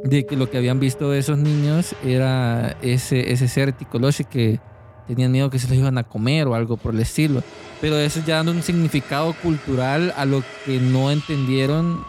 [0.04, 4.60] de que lo que habían visto esos niños era ese, ese ser Tikoloshe que
[5.08, 7.44] tenían miedo que se los iban a comer o algo por el estilo.
[7.82, 12.04] Pero eso ya dando un significado cultural a lo que no entendieron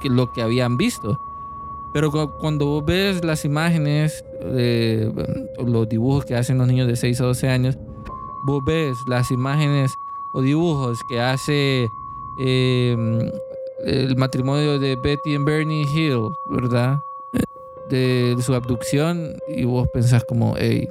[0.00, 1.18] que lo que habían visto.
[1.92, 5.12] Pero cuando vos ves las imágenes, de
[5.64, 7.78] los dibujos que hacen los niños de 6 a 12 años,
[8.42, 9.98] vos ves las imágenes
[10.32, 11.90] o dibujos que hace
[12.38, 13.30] em,
[13.84, 17.02] el matrimonio de Betty y Bernie Hill, ¿verdad?
[17.90, 20.88] De, su abducción y vos pensás como, hey,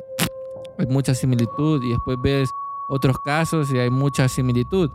[0.77, 2.51] hay mucha similitud y después ves
[2.87, 4.89] otros casos y hay mucha similitud.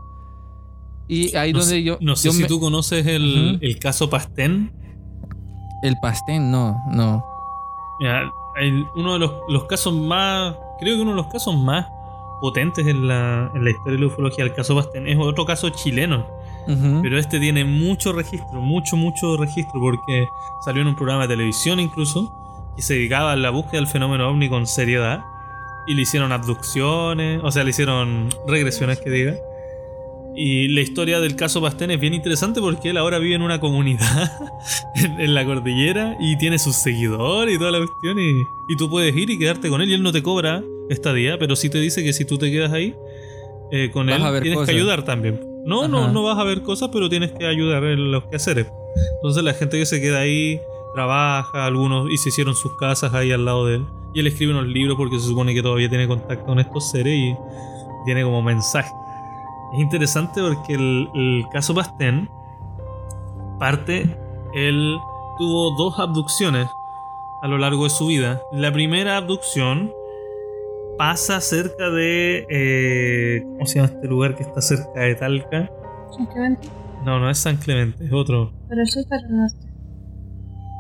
[1.09, 1.99] Y ahí no donde sé, yo...
[2.01, 4.73] No sé yo si me- tú conoces el, el caso Pastén.
[5.83, 7.25] El pastén, no, no.
[8.01, 10.57] Mira, el- uno de los, los casos más...
[10.81, 11.87] Creo que uno de los casos más
[12.41, 15.71] potentes en la, en la historia de la ufología, el caso Pastén, es otro caso
[15.71, 16.27] chileno.
[17.03, 20.29] Pero este tiene mucho registro, mucho, mucho registro, porque
[20.65, 22.33] salió en un programa de televisión incluso.
[22.75, 25.25] que se dedicaba a la búsqueda del fenómeno ovni con seriedad.
[25.87, 29.35] Y le hicieron abducciones, o sea, le hicieron regresiones, que diga.
[30.35, 33.61] Y la historia del caso Pastén es bien interesante porque él ahora vive en una
[33.61, 34.33] comunidad
[34.97, 38.19] en, en la cordillera y tiene sus seguidores y toda la cuestión.
[38.19, 41.39] Y, y tú puedes ir y quedarte con él y él no te cobra estadía,
[41.39, 42.95] pero sí te dice que si tú te quedas ahí
[43.71, 44.71] eh, con Vas él, tienes cosas.
[44.71, 45.41] que ayudar también.
[45.65, 48.67] No, no, no vas a ver cosas, pero tienes que ayudar en los quehaceres.
[49.17, 50.61] Entonces la gente que se queda ahí
[50.95, 53.85] trabaja, algunos y se hicieron sus casas ahí al lado de él.
[54.15, 57.15] Y él escribe unos libros porque se supone que todavía tiene contacto con estos seres
[57.15, 57.35] y
[58.05, 58.91] tiene como mensaje.
[59.75, 62.31] Es interesante porque el, el caso Bastén
[63.59, 64.17] parte,
[64.55, 64.97] él
[65.39, 66.69] tuvo dos abducciones
[67.43, 68.41] a lo largo de su vida.
[68.53, 69.93] La primera abducción
[70.99, 72.47] pasa cerca de...
[72.51, 75.71] eh, ¿Cómo se llama este lugar que está cerca de Talca?
[76.17, 76.69] Simplemente,
[77.05, 78.53] No, no es San Clemente, es otro.
[78.71, 79.57] El sur, para el norte.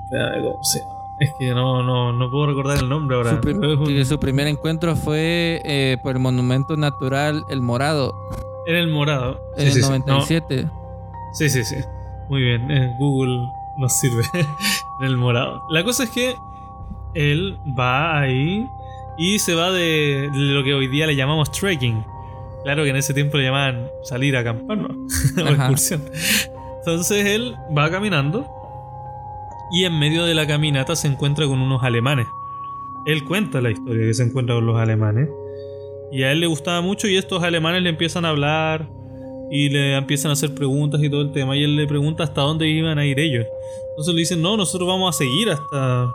[0.04, 0.90] Espérame, ¿cómo se llama?
[1.18, 3.30] Es que no, no, no puedo recordar el nombre ahora.
[3.30, 7.42] Su, prim- pero es un- que su primer encuentro fue eh, por el monumento natural
[7.48, 8.12] El Morado
[8.66, 9.40] En el morado.
[9.56, 9.88] en Sí, el sí, sí.
[9.88, 10.68] No, 97.
[11.32, 11.76] Sí, sí, sí.
[12.28, 12.70] Muy bien.
[12.70, 13.46] eh, Google
[13.78, 14.46] nos sirve en
[15.06, 15.62] el morado.
[15.70, 16.34] La cosa es que
[17.14, 18.66] él va ahí
[19.18, 22.04] y se va de lo que hoy día le llamamos trekking.
[22.64, 24.88] Claro que en ese tiempo le llamaban salir a acampar, ¿no?
[25.44, 26.02] o excursión.
[26.78, 28.46] Entonces él va caminando
[29.72, 32.26] y en medio de la caminata se encuentra con unos alemanes.
[33.06, 35.28] Él cuenta la historia que se encuentra con los alemanes.
[36.12, 38.88] Y a él le gustaba mucho y estos alemanes le empiezan a hablar
[39.50, 41.56] y le empiezan a hacer preguntas y todo el tema.
[41.56, 43.46] Y él le pregunta hasta dónde iban a ir ellos.
[43.90, 46.12] Entonces le dicen, no, nosotros vamos a seguir hasta,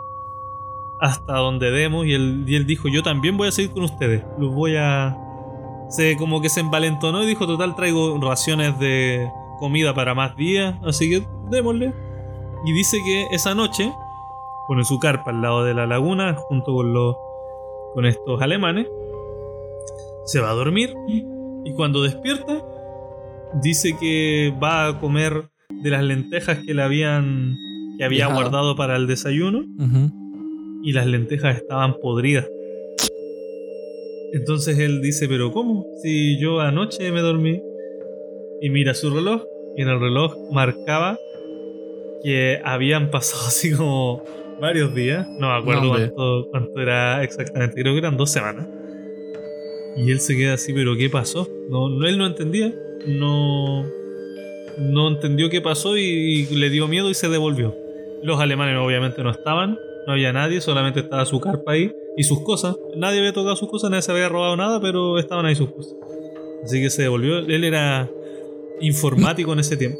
[1.02, 2.06] hasta donde demos.
[2.06, 4.24] Y él, y él dijo, yo también voy a seguir con ustedes.
[4.38, 5.18] Los voy a...
[5.90, 9.28] Se como que se envalentonó y dijo, total, traigo raciones de
[9.58, 10.76] comida para más días.
[10.84, 11.92] Así que démosle.
[12.64, 13.92] Y dice que esa noche
[14.68, 17.16] pone su carpa al lado de la laguna junto con los
[17.94, 18.86] con estos alemanes.
[20.24, 22.64] Se va a dormir y cuando despierta
[23.60, 27.56] dice que va a comer de las lentejas que le habían
[27.98, 28.40] que había Dejado.
[28.40, 29.64] guardado para el desayuno.
[30.82, 32.48] Y las lentejas estaban podridas.
[34.32, 35.86] Entonces él dice, pero ¿cómo?
[36.02, 37.62] Si yo anoche me dormí.
[38.60, 39.42] Y mira su reloj
[39.76, 41.18] y en el reloj marcaba
[42.22, 44.22] que habían pasado así como
[44.60, 45.26] varios días.
[45.38, 48.66] No me acuerdo cuánto, cuánto era exactamente, creo que eran dos semanas.
[49.96, 51.48] Y él se queda así, pero ¿qué pasó?
[51.68, 52.72] No, no él no entendía,
[53.06, 53.84] no,
[54.78, 57.76] no entendió qué pasó y, y le dio miedo y se devolvió.
[58.22, 59.76] Los alemanes obviamente no estaban,
[60.06, 62.76] no había nadie, solamente estaba su carpa ahí y sus cosas.
[62.96, 65.94] Nadie había tocado sus cosas, nadie se había robado nada, pero estaban ahí sus cosas.
[66.64, 67.38] Así que se devolvió.
[67.38, 68.08] Él era
[68.80, 69.98] informático en ese tiempo.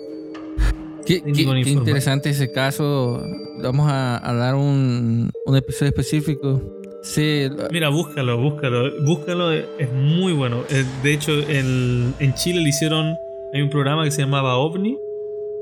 [1.04, 3.20] Qué, interesante ese caso.
[3.60, 6.62] Vamos a, a dar un, un episodio específico.
[7.02, 9.02] Sí, Mira, búscalo, búscalo.
[9.02, 10.62] Búscalo, es muy bueno.
[11.02, 13.16] De hecho, en, en Chile le hicieron.
[13.52, 14.96] Hay un programa que se llamaba OVNI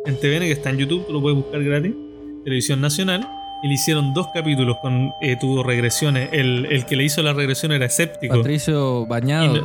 [0.07, 1.95] en TVN que está en YouTube, lo puedes buscar gratis.
[2.45, 3.27] Televisión Nacional.
[3.63, 5.13] Y le hicieron dos capítulos con.
[5.21, 6.31] eh, tuvo regresiones.
[6.33, 8.37] El, el que le hizo la regresión era escéptico.
[8.37, 9.65] Patricio Bañados.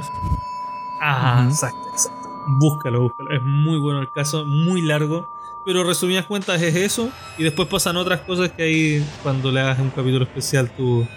[1.01, 1.49] Ajá, Ujú.
[1.51, 2.29] exacto, exacto.
[2.59, 3.31] Búscalo, búscalo.
[3.31, 5.27] Es muy bueno el caso, muy largo.
[5.65, 7.09] Pero resumidas cuentas es eso.
[7.37, 11.07] Y después pasan otras cosas que ahí, cuando le hagas un capítulo especial, tú.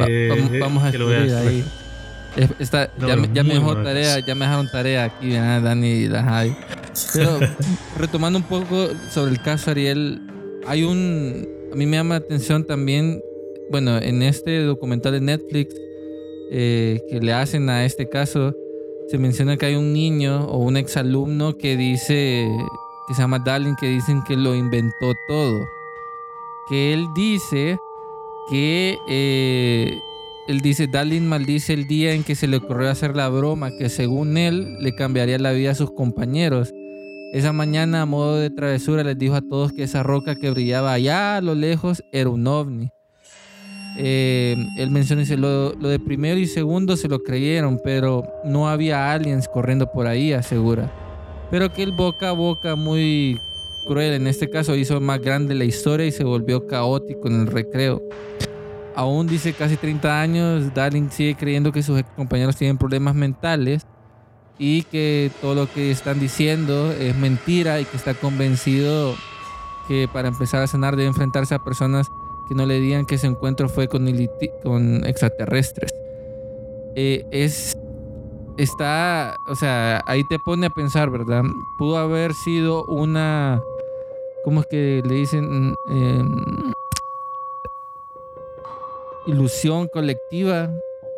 [0.00, 1.24] Va- eh, vamos, vamos a que lo veas.
[1.30, 1.64] descubrir ahí.
[2.36, 5.04] Es- está- No, ya, me- ya me muy dejó bueno tarea, ya me dejaron tarea
[5.04, 6.56] aquí, ¿verdad, Dani y la Javi.
[7.14, 7.38] Pero
[7.98, 10.20] retomando un poco sobre el caso Ariel,
[10.66, 11.46] hay un.
[11.76, 13.22] A mí me llama la atención también,
[13.70, 15.74] bueno, en este documental de Netflix
[16.50, 18.54] eh, que le hacen a este caso,
[19.08, 22.48] se menciona que hay un niño o un exalumno que dice,
[23.06, 25.66] que se llama Darling, que dicen que lo inventó todo.
[26.70, 27.78] Que él dice
[28.48, 30.00] que eh,
[30.48, 33.90] él dice, Darling maldice el día en que se le ocurrió hacer la broma que
[33.90, 36.72] según él le cambiaría la vida a sus compañeros.
[37.36, 40.94] Esa mañana a modo de travesura les dijo a todos que esa roca que brillaba
[40.94, 42.88] allá a lo lejos era un ovni.
[43.98, 49.12] Eh, él menciona, lo, lo de primero y segundo se lo creyeron, pero no había
[49.12, 50.90] aliens corriendo por ahí, asegura.
[51.50, 53.38] Pero que el boca a boca muy
[53.86, 57.48] cruel en este caso hizo más grande la historia y se volvió caótico en el
[57.48, 58.02] recreo.
[58.94, 63.86] Aún dice casi 30 años, Darling sigue creyendo que sus compañeros tienen problemas mentales
[64.58, 69.14] y que todo lo que están diciendo es mentira y que está convencido
[69.88, 72.08] que para empezar a sanar debe enfrentarse a personas
[72.48, 74.06] que no le digan que ese encuentro fue con,
[74.62, 75.92] con extraterrestres.
[76.94, 77.76] Eh, es
[78.56, 81.42] está, o sea, ahí te pone a pensar, ¿verdad?
[81.78, 83.62] Pudo haber sido una,
[84.44, 85.74] ¿cómo es que le dicen?
[85.88, 86.72] Em,
[89.26, 90.70] ilusión colectiva,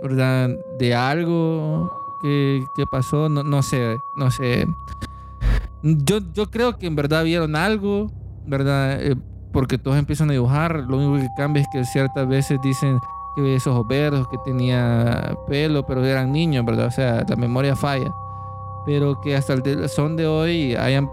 [0.03, 0.51] ¿verdad?
[0.79, 4.67] De algo que, que pasó, no, no sé, no sé.
[5.83, 8.09] Yo, yo creo que en verdad vieron algo,
[8.45, 9.01] ¿verdad?
[9.01, 9.17] Eh,
[9.53, 12.99] porque todos empiezan a dibujar, lo único que cambia es que ciertas veces dicen
[13.35, 16.87] que esos ojos verdes, que tenía pelo, pero eran niños, ¿verdad?
[16.87, 18.13] O sea, la memoria falla.
[18.85, 21.11] Pero que hasta el son de hoy hayan,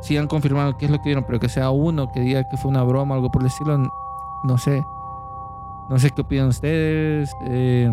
[0.00, 2.70] sigan confirmando qué es lo que vieron, pero que sea uno que diga que fue
[2.70, 3.78] una broma o algo por el estilo,
[4.44, 4.84] no sé.
[5.88, 7.34] No sé qué opinan ustedes.
[7.46, 7.90] eh,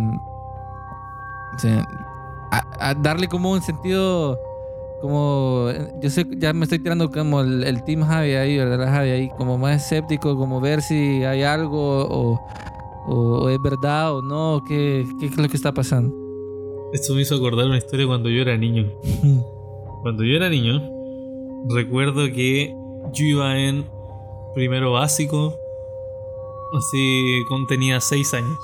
[2.52, 4.40] a, a darle como un sentido
[5.02, 5.70] como
[6.02, 9.30] yo sé ya me estoy tirando como el, el team Javi ahí verdad Javi ahí
[9.38, 12.40] como más escéptico como ver si hay algo o,
[13.08, 16.14] o- o es verdad o no qué, qué es lo que está pasando
[16.94, 18.88] Esto me hizo acordar una historia cuando yo era niño.
[20.02, 20.82] Cuando yo era niño,
[21.76, 22.74] recuerdo que
[23.14, 23.86] yo iba en
[24.56, 25.54] primero básico,
[26.78, 28.58] así tenía 6 años.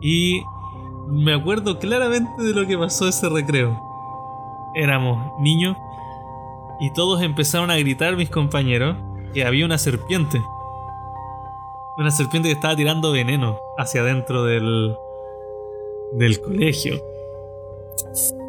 [0.00, 0.40] Y
[1.06, 3.80] me acuerdo claramente de lo que pasó ese recreo.
[4.74, 5.76] Éramos niños
[6.80, 8.96] y todos empezaron a gritar mis compañeros
[9.34, 10.42] que había una serpiente.
[11.96, 14.96] Una serpiente que estaba tirando veneno hacia adentro del,
[16.14, 17.00] del colegio.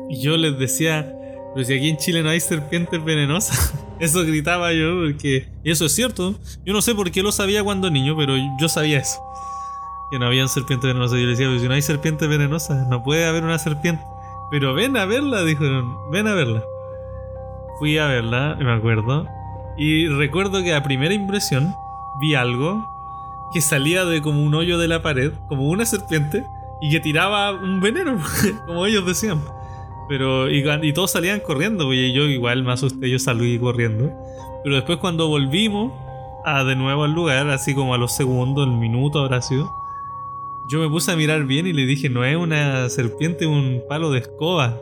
[0.10, 1.14] Y yo les decía,
[1.54, 3.74] pero si aquí en Chile no hay serpientes venenosas.
[3.99, 5.47] Eso gritaba yo, porque...
[5.64, 6.36] Eso es cierto.
[6.66, 9.22] Yo no sé por qué lo sabía cuando niño, pero yo sabía eso.
[10.14, 11.18] Que no habían serpientes venenosas.
[11.18, 14.03] Yo les decía, pero si no hay serpientes venenosas, no puede haber una serpiente.
[14.51, 16.64] Pero ven a verla, dijeron, ven a verla.
[17.80, 19.26] Fui a verla, me acuerdo.
[19.76, 21.74] Y recuerdo que a primera impresión
[22.22, 22.88] vi algo
[23.55, 26.45] que salía de como un hoyo de la pared, como una serpiente,
[26.80, 28.20] y que tiraba un veneno,
[28.68, 29.41] como ellos decían.
[30.07, 34.11] Pero, y, y todos salían corriendo, pues, y yo igual me asusté, yo salí corriendo.
[34.64, 35.91] Pero después cuando volvimos
[36.45, 39.74] a de nuevo al lugar, así como a los segundos, el minuto habrá sido,
[40.74, 44.09] yo me puse a mirar bien y le dije, no es una serpiente, un palo
[44.09, 44.82] de escoba.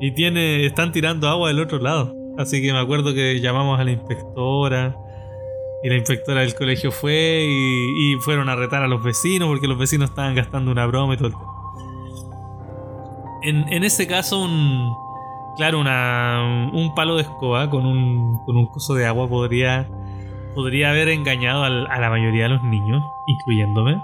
[0.00, 2.12] Y tiene, están tirando agua del otro lado.
[2.36, 4.96] Así que me acuerdo que llamamos a la inspectora.
[5.84, 9.78] Y la inspectora del colegio fue y, fueron a retar a los vecinos porque los
[9.78, 11.34] vecinos estaban gastando una broma y todo el.
[13.42, 14.92] En, en ese caso, un.
[15.56, 19.88] Claro, una, un palo de escoba con un, con un coso de agua podría,
[20.54, 24.00] podría haber engañado a la mayoría de los niños, incluyéndome.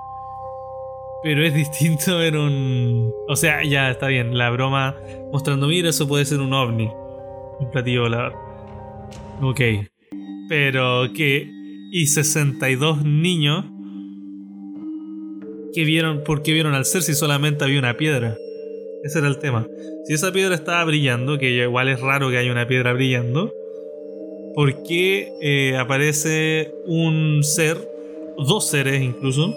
[1.22, 3.12] Pero es distinto ver un.
[3.28, 4.96] O sea, ya está bien, la broma
[5.32, 6.88] mostrando, mira, eso puede ser un ovni.
[7.60, 8.34] Un platillo volador.
[9.42, 9.60] Ok.
[10.48, 11.50] Pero que.
[11.90, 13.64] Y 62 niños.
[15.74, 16.22] Que vieron.
[16.22, 18.36] ¿Por qué vieron al ser si solamente había una piedra?
[19.02, 19.66] Ese era el tema.
[20.04, 23.52] Si esa piedra estaba brillando, que igual es raro que haya una piedra brillando,
[24.54, 27.76] ¿por qué eh, aparece un ser,
[28.38, 29.54] dos seres incluso,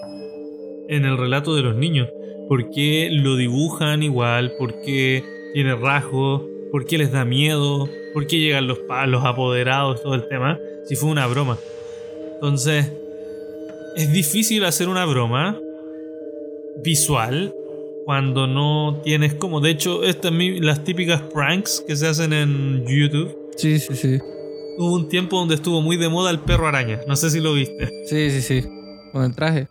[0.90, 2.10] en el relato de los niños?
[2.48, 4.54] ¿Por qué lo dibujan igual?
[4.58, 5.24] ¿Por qué
[5.54, 6.44] tiene rasgos?
[6.72, 7.88] ¿Por qué les da miedo?
[8.14, 10.02] ¿Por qué llegan los, pa- los apoderados?
[10.04, 10.60] Todo el tema.
[10.86, 11.58] Si fue una broma.
[12.36, 12.92] Entonces,
[13.96, 15.58] es difícil hacer una broma
[16.84, 17.54] visual
[18.06, 19.60] cuando no tienes como.
[19.62, 23.36] De hecho, estas las típicas pranks que se hacen en YouTube.
[23.56, 24.20] sí sí sí
[24.78, 27.00] Hubo un tiempo donde estuvo muy de moda el perro araña.
[27.08, 27.88] No sé si lo viste.
[28.08, 28.68] sí sí sí
[29.12, 29.68] con el traje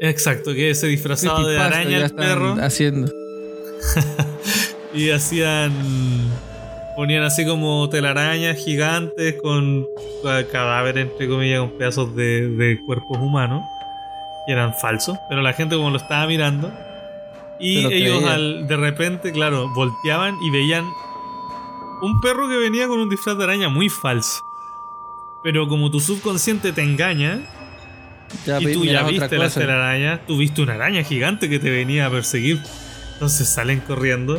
[0.00, 3.10] Exacto, que se disfrazaba de araña el perro haciendo
[4.94, 5.72] y hacían.
[6.96, 9.86] Ponían así como telarañas gigantes con
[10.22, 13.62] ca- cadáveres, entre comillas, con pedazos de, de cuerpos humanos.
[14.48, 16.72] Y eran falsos, pero la gente como lo estaba mirando.
[17.58, 20.84] Y ellos al, de repente, claro, volteaban y veían
[22.02, 24.42] un perro que venía con un disfraz de araña muy falso.
[25.42, 27.40] Pero como tu subconsciente te engaña,
[28.46, 32.06] ya y tú ya viste la telaraña, tú viste una araña gigante que te venía
[32.06, 32.58] a perseguir.
[33.14, 34.38] Entonces salen corriendo.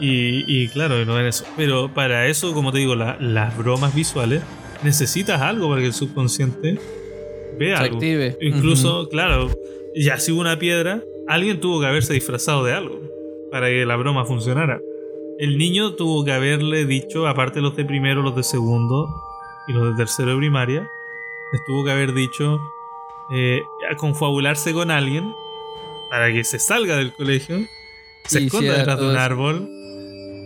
[0.00, 1.44] Y, y claro, no ven eso.
[1.56, 4.42] Pero para eso, como te digo, la- las bromas visuales,
[4.82, 6.78] necesitas algo para que el subconsciente
[7.58, 7.96] vea Se algo.
[7.96, 8.36] active.
[8.40, 9.48] Incluso, claro,
[9.94, 13.00] ya si hubo una piedra, alguien tuvo que haberse disfrazado de algo
[13.52, 14.80] para que la broma funcionara.
[15.38, 19.08] El niño tuvo que haberle dicho, aparte los de primero, los de segundo
[19.68, 20.90] y los de tercero de primaria,
[21.52, 22.60] les tuvo que haber dicho
[23.32, 25.32] eh, a confabularse con alguien
[26.10, 27.66] para que se salga del colegio,
[28.26, 29.68] se Y esconda detrás de un árbol,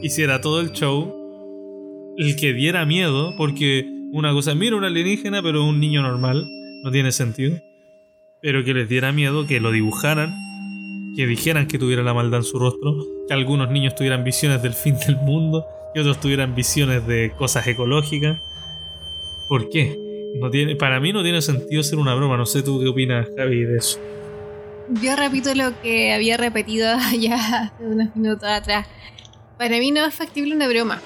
[0.02, 1.14] hiciera todo el show,
[2.16, 6.46] el que diera miedo, porque una cosa, mira un alienígena, pero un niño normal,
[6.82, 7.58] no tiene sentido,
[8.40, 10.34] pero que les diera miedo, que lo dibujaran,
[11.16, 14.72] que dijeran que tuviera la maldad en su rostro, que algunos niños tuvieran visiones del
[14.72, 18.40] fin del mundo, que otros tuvieran visiones de cosas ecológicas.
[19.48, 20.07] ¿Por qué?
[20.40, 22.36] No tiene, para mí no tiene sentido ser una broma.
[22.36, 23.98] No sé tú qué opinas, Javi, de eso.
[25.00, 28.86] yo repito lo que había repetido ya hace unos minutos atrás.
[29.58, 31.00] Para mí no es factible una broma.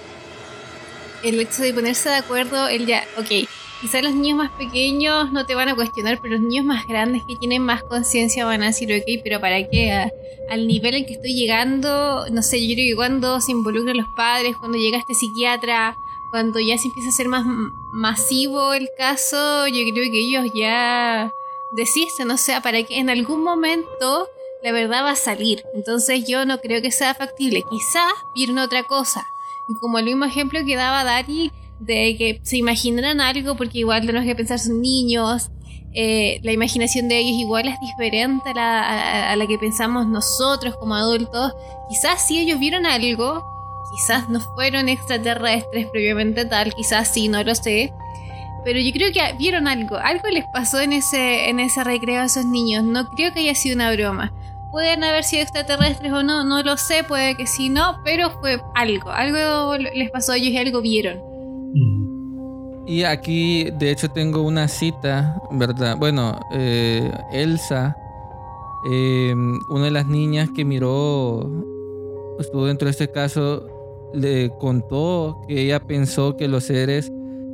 [1.24, 3.48] El hecho de ponerse de acuerdo, él ya, ok,
[3.80, 7.22] quizás los niños más pequeños no te van a cuestionar, pero los niños más grandes
[7.26, 10.10] que tienen más conciencia van a decir, ok, pero ¿para qué?
[10.50, 14.06] Al nivel en que estoy llegando, no sé, yo creo que cuando se involucran los
[14.16, 15.96] padres, cuando llega este psiquiatra,
[16.32, 17.44] cuando ya se empieza a ser más
[17.92, 21.34] masivo el caso, yo creo que ellos ya
[21.70, 24.28] desisten, o sea, para que en algún momento
[24.62, 25.62] la verdad va a salir.
[25.74, 27.62] Entonces yo no creo que sea factible.
[27.70, 29.26] Quizás vieron otra cosa.
[29.68, 34.06] Y como el mismo ejemplo que daba Dari, de que se imaginaran algo, porque igual
[34.06, 35.50] tenemos que pensar son niños,
[35.94, 40.06] eh, la imaginación de ellos igual es diferente a la, a- a la que pensamos
[40.06, 41.52] nosotros como adultos.
[41.90, 43.44] Quizás si ellos vieron algo,
[43.92, 47.92] quizás no fueron extraterrestres previamente tal, quizás sí, no lo sé.
[48.64, 52.26] Pero yo creo que vieron algo, algo les pasó en ese, en ese recreo a
[52.26, 52.84] esos niños.
[52.84, 54.32] No creo que haya sido una broma.
[54.70, 58.60] Pueden haber sido extraterrestres o no, no lo sé, puede que sí, no, pero fue
[58.74, 61.20] algo, algo les pasó a ellos y algo vieron.
[62.86, 65.96] Y aquí, de hecho, tengo una cita, ¿verdad?
[65.98, 67.96] Bueno, eh, Elsa,
[68.90, 69.34] eh,
[69.68, 71.48] una de las niñas que miró,
[72.40, 73.66] estuvo dentro de este caso,
[74.14, 77.10] le contó que ella pensó que los seres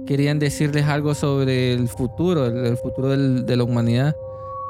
[0.06, 4.16] querían decirles algo sobre el futuro, el, futuro de la humanidad,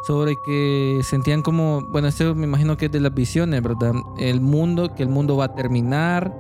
[0.07, 3.93] sobre que sentían como, bueno, esto me imagino que es de las visiones, ¿verdad?
[4.19, 6.35] El mundo, que el mundo va a terminar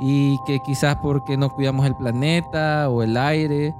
[0.00, 3.74] y que quizás porque no cuidamos el planeta o el aire.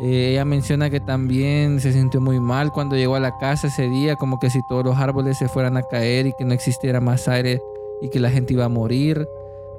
[0.00, 3.88] Eh, ella menciona que también se sintió muy mal cuando llegó a la casa ese
[3.88, 7.00] día, como que si todos los árboles se fueran a caer y que no existiera
[7.00, 7.60] más aire
[8.00, 9.28] y que la gente iba a morir.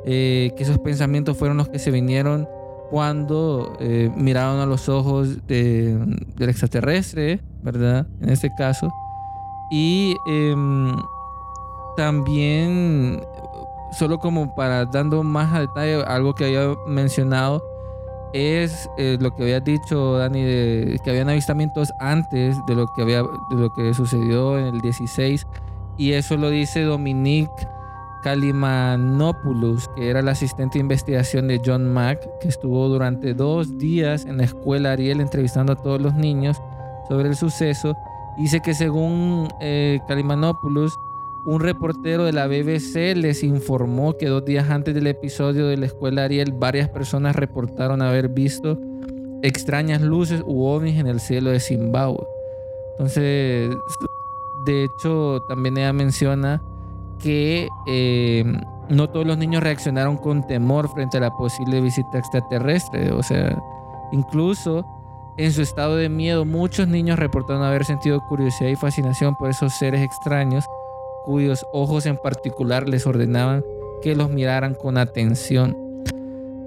[0.06, 2.48] Eh, que esos pensamientos fueron los que se vinieron
[2.90, 5.98] cuando eh, miraron a los ojos de-
[6.38, 8.08] del extraterrestre, ¿verdad?
[8.22, 8.92] En este caso.
[9.72, 10.96] Y em,
[11.96, 13.22] también,
[13.92, 17.64] solo como para dando más a detalle, algo que había mencionado,
[18.34, 23.02] es eh, lo que había dicho Dani, de, que habían avistamientos antes de lo que,
[23.02, 25.46] había, de lo que sucedió en el 16.
[25.98, 27.52] Y eso lo dice Dominique
[28.24, 34.26] Kalimanopoulos, que era el asistente de investigación de John Mack, que estuvo durante dos días
[34.26, 36.62] en la escuela Ariel entrevistando a todos los niños
[37.08, 37.96] sobre el suceso.
[38.38, 40.98] Dice que según eh, Kalimanopoulos,
[41.46, 45.86] un reportero de la BBC les informó que dos días antes del episodio de la
[45.86, 48.78] escuela Ariel, varias personas reportaron haber visto
[49.42, 52.28] extrañas luces u ovnis en el cielo de Zimbabue.
[52.92, 53.74] Entonces,
[54.66, 56.62] de hecho, también ella menciona
[57.20, 58.44] que eh,
[58.90, 63.12] no todos los niños reaccionaron con temor frente a la posible visita extraterrestre.
[63.12, 63.58] O sea,
[64.12, 64.86] incluso
[65.38, 69.74] en su estado de miedo, muchos niños reportaron haber sentido curiosidad y fascinación por esos
[69.74, 70.66] seres extraños
[71.24, 73.64] cuyos ojos en particular les ordenaban
[74.02, 75.78] que los miraran con atención.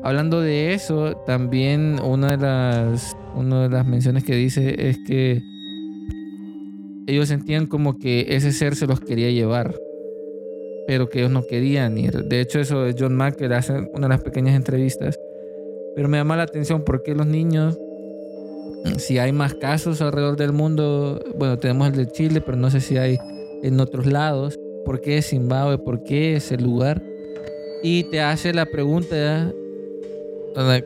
[0.05, 5.43] Hablando de eso, también una de las, una de las menciones que dice es que
[7.07, 9.75] ellos sentían como que ese ser se los quería llevar,
[10.87, 12.25] pero que ellos no querían ir.
[12.25, 15.19] De hecho, eso de John Mack, que le hace una de las pequeñas entrevistas.
[15.95, 17.79] Pero me llama la atención porque los niños,
[18.99, 22.81] si hay más casos alrededor del mundo, bueno, tenemos el de Chile, pero no sé
[22.81, 23.19] si hay
[23.63, 24.59] en otros lados.
[24.85, 25.79] ¿Por qué Zimbabue?
[25.79, 27.03] ¿Por qué ese lugar?
[27.83, 29.53] Y te hace la pregunta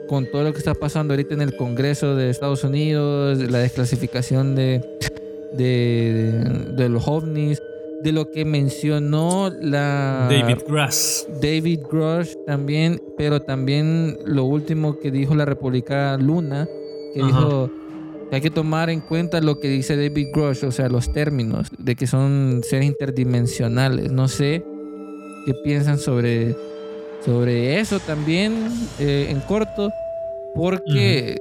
[0.08, 4.54] con todo lo que está pasando ahorita en el Congreso de Estados Unidos, la desclasificación
[4.54, 4.80] de,
[5.52, 6.32] de,
[6.76, 7.60] de los ovnis,
[8.02, 11.26] de lo que mencionó la David Grass.
[11.40, 16.68] David Grush también, pero también lo último que dijo la República Luna,
[17.14, 17.26] que Ajá.
[17.28, 17.70] dijo
[18.28, 21.68] que hay que tomar en cuenta lo que dice David Grush, o sea, los términos,
[21.78, 24.12] de que son seres interdimensionales.
[24.12, 24.64] No sé
[25.46, 26.56] qué piensan sobre,
[27.24, 28.68] sobre eso también
[28.98, 29.90] eh, en corto,
[30.54, 31.38] porque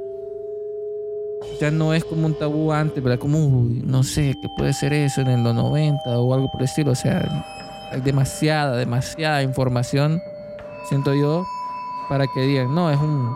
[1.59, 3.19] ya no es como un tabú antes, ¿verdad?
[3.19, 6.65] Como, uy, no sé, ¿qué puede ser eso en los 90 o algo por el
[6.65, 6.91] estilo?
[6.91, 7.23] O sea,
[7.91, 10.21] hay demasiada, demasiada información,
[10.89, 11.45] siento yo,
[12.09, 13.35] para que digan, no, es un...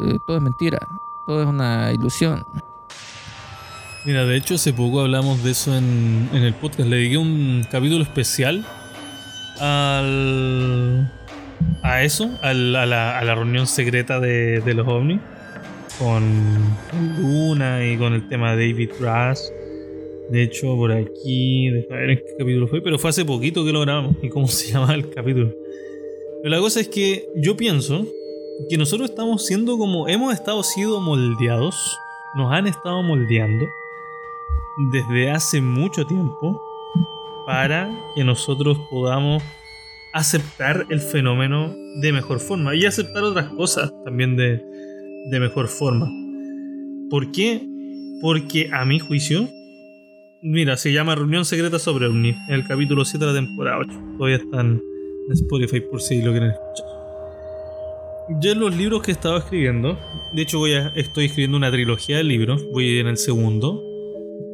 [0.00, 0.78] eh, todo es mentira,
[1.26, 2.44] todo es una ilusión.
[4.04, 6.88] Mira, de hecho hace poco hablamos de eso en, en el podcast.
[6.88, 8.66] Le dediqué un capítulo especial
[9.60, 11.12] al,
[11.84, 12.82] a eso, a, la,
[13.18, 15.20] a la reunión secreta de, de los ovnis.
[16.02, 16.76] Con,
[17.20, 19.38] Luna y con el tema de David Rush.
[20.30, 23.72] De hecho, por aquí, déjame ver en qué capítulo fue, pero fue hace poquito que
[23.72, 24.16] lo grabamos.
[24.20, 25.54] ¿Y cómo se llama el capítulo?
[26.42, 28.04] Pero la cosa es que yo pienso
[28.68, 30.08] que nosotros estamos siendo como.
[30.08, 31.96] Hemos estado siendo moldeados.
[32.34, 33.64] Nos han estado moldeando
[34.90, 36.60] desde hace mucho tiempo
[37.46, 39.40] para que nosotros podamos
[40.12, 44.71] aceptar el fenómeno de mejor forma y aceptar otras cosas también de,
[45.30, 46.10] de mejor forma.
[47.10, 47.66] ¿Por qué?
[48.20, 49.48] Porque a mi juicio,
[50.42, 53.92] mira, se llama Reunión Secreta sobre OVNI, el capítulo 7 de la temporada 8.
[54.18, 54.80] Todavía están
[55.28, 56.86] en Spotify por si lo quieren escuchar.
[58.40, 59.98] Yo en los libros que he estado escribiendo,
[60.32, 63.82] de hecho voy a, estoy escribiendo una trilogía de libros, voy en el segundo,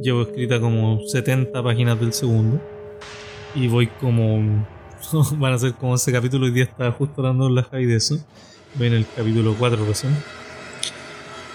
[0.03, 2.61] llevo escrita como 70 páginas del segundo,
[3.55, 4.66] y voy como,
[5.37, 8.19] van a ser como ese capítulo, hoy día estaba justo dando la high de eso,
[8.75, 10.12] voy en el capítulo 4 recién.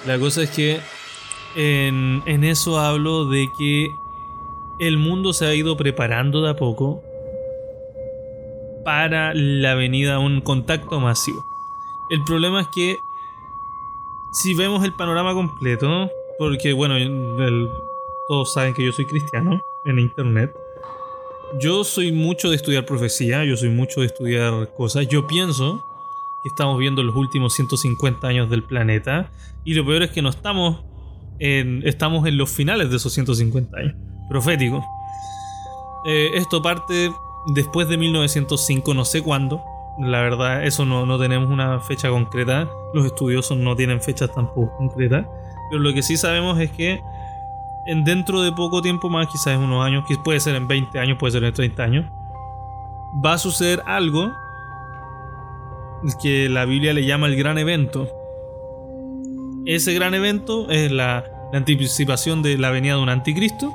[0.06, 0.80] La cosa es que
[1.56, 3.96] en, en eso hablo de que
[4.80, 7.02] el mundo se ha ido preparando de a poco
[8.84, 11.46] para la venida a un contacto masivo.
[12.10, 12.98] El problema es que
[14.32, 16.96] si vemos el panorama completo, porque bueno,
[18.28, 20.54] todos saben que yo soy cristiano en internet.
[21.60, 25.08] Yo soy mucho de estudiar profecía, yo soy mucho de estudiar cosas.
[25.08, 25.86] Yo pienso
[26.44, 29.32] que estamos viendo los últimos 150 años del planeta
[29.64, 30.84] y lo peor es que no estamos
[31.40, 33.96] en, estamos en los finales de esos 150 años.
[34.30, 34.84] Profético.
[36.06, 37.12] Eh, esto parte
[37.56, 39.64] después de 1905, no sé cuándo.
[40.00, 42.70] La verdad, eso no, no tenemos una fecha concreta.
[42.94, 45.26] Los estudiosos no tienen fechas tampoco concretas.
[45.70, 47.02] Pero lo que sí sabemos es que
[47.86, 51.18] en dentro de poco tiempo más, quizás en unos años, puede ser en 20 años,
[51.18, 52.06] puede ser en 30 años,
[53.24, 54.32] va a suceder algo
[56.22, 58.10] que la Biblia le llama el gran evento.
[59.66, 63.74] Ese gran evento es la, la anticipación de la venida de un anticristo.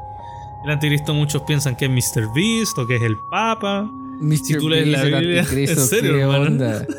[0.64, 2.28] El anticristo muchos piensan que es Mr.
[2.34, 3.88] Beast o que es el Papa.
[4.20, 4.36] Mr.
[4.44, 6.42] Si tú lees la Beast, el Biblia- ¿en serio, ¿qué hermano?
[6.44, 6.86] onda?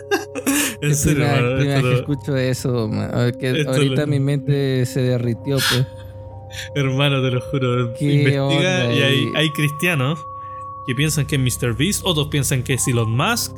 [0.81, 3.11] En Es serio, primera- hermano, primera esto que escucho eso, man.
[3.37, 5.85] Que ahorita lo- mi mente se derritió, pues.
[6.73, 7.93] Hermano, te lo juro.
[7.93, 9.31] ¿Qué Investiga onda y hay, ahí?
[9.35, 10.17] hay cristianos
[10.87, 11.75] que piensan que es Mr.
[11.75, 13.57] Beast, otros piensan que es Elon Musk,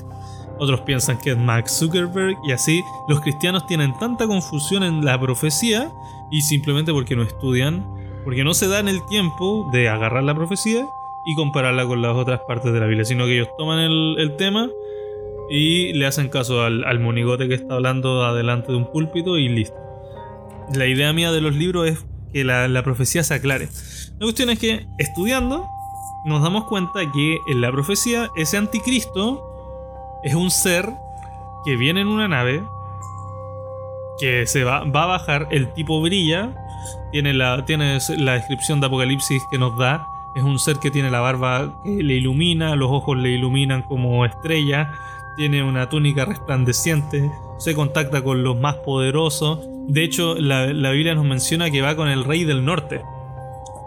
[0.62, 2.84] otros piensan que es Mark Zuckerberg y así.
[3.07, 5.91] Los cristianos tienen tanta confusión en la profecía
[6.30, 7.84] y simplemente porque no estudian,
[8.24, 10.86] porque no se dan el tiempo de agarrar la profecía
[11.26, 14.70] y compararla con las otras partes de la Biblia, sino que ellos toman el, tema
[15.49, 19.49] y le hacen caso al, al monigote que está hablando adelante de un púlpito y
[19.49, 19.76] listo.
[20.76, 23.68] La idea mía de los libros es que la, la profecía se aclare.
[24.20, 25.68] La cuestión es que estudiando
[26.24, 29.51] nos damos cuenta que en la profecía ese anticristo
[30.24, 30.90] es un ser
[31.66, 32.64] que viene en una nave
[34.20, 36.54] que se va, va a bajar, el tipo brilla,
[37.12, 37.64] tiene la,
[38.18, 42.04] la descripción de Apocalipsis que nos da, es un ser que tiene la barba que
[42.04, 44.90] le ilumina, los ojos le iluminan como estrellas,
[45.38, 49.60] tiene una túnica resplandeciente, se contacta con los más poderosos.
[49.88, 53.02] De hecho, la, la Biblia nos menciona que va con el rey del norte,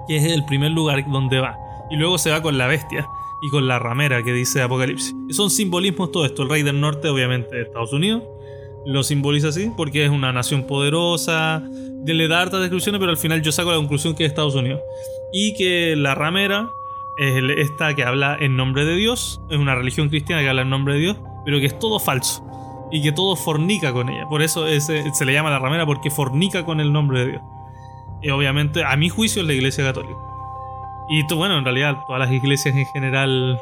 [0.09, 1.57] que es el primer lugar donde va.
[1.91, 3.07] Y luego se va con la bestia
[3.43, 5.14] y con la ramera que dice Apocalipsis.
[5.30, 6.43] Son simbolismos todo esto.
[6.43, 8.22] El rey del norte, obviamente, de Estados Unidos,
[8.87, 11.62] lo simboliza así porque es una nación poderosa.
[12.07, 14.80] Le da hartas descripciones, pero al final yo saco la conclusión que es Estados Unidos.
[15.32, 16.68] Y que la ramera
[17.18, 20.70] es esta que habla en nombre de Dios, es una religión cristiana que habla en
[20.70, 22.45] nombre de Dios, pero que es todo falso
[22.93, 24.26] y que todo fornica con ella.
[24.28, 27.43] Por eso ese- se le llama la ramera porque fornica con el nombre de Dios.
[28.22, 30.14] Y obviamente, a mi juicio, es la iglesia católica.
[31.09, 33.59] Y tú, bueno, en realidad, todas las iglesias en general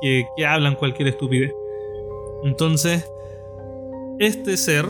[0.00, 1.52] que, hablan cualquier estupidez.
[2.44, 3.10] Entonces,
[4.18, 4.86] este ser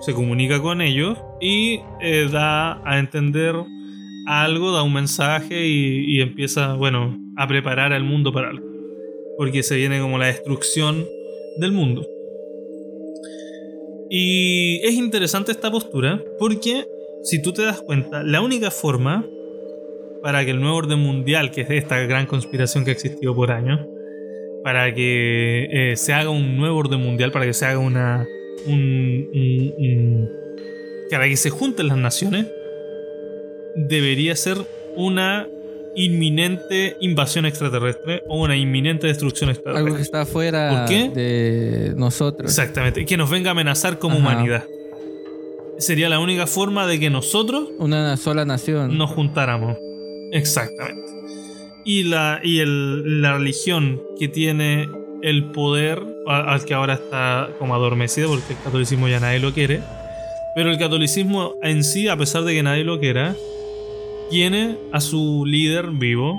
[0.00, 3.54] se comunica con ellos y eh, da a entender
[4.26, 8.66] algo, da un mensaje y, y empieza, bueno, a preparar al mundo para algo.
[9.36, 11.04] Porque se viene como la destrucción
[11.58, 12.06] del mundo.
[14.10, 16.84] Y es interesante esta postura porque,
[17.22, 19.24] si tú te das cuenta, la única forma
[20.22, 23.50] para que el nuevo orden mundial, que es esta gran conspiración que ha existido por
[23.50, 23.80] años,
[24.62, 28.26] para que eh, se haga un nuevo orden mundial, para que se haga una.
[28.66, 30.28] Un, un- un-
[31.10, 32.46] para que se junten las naciones,
[33.74, 34.58] debería ser
[34.96, 35.48] una
[35.94, 39.96] inminente invasión extraterrestre o una inminente destrucción Algo extraterrestre.
[39.96, 42.50] que está fuera de nosotros.
[42.50, 44.22] Exactamente, que nos venga a amenazar como Ajá.
[44.28, 44.64] humanidad.
[45.78, 48.96] Sería la única forma de que nosotros Una sola nación.
[48.96, 49.76] nos juntáramos.
[50.32, 51.02] Exactamente.
[51.84, 54.88] Y la, y el- la religión que tiene
[55.22, 59.80] el poder, al que ahora está como adormecido, porque el catolicismo ya nadie lo quiere.
[60.54, 63.34] Pero el catolicismo en sí, a pesar de que nadie lo quiera,
[64.30, 66.38] tiene a su líder vivo,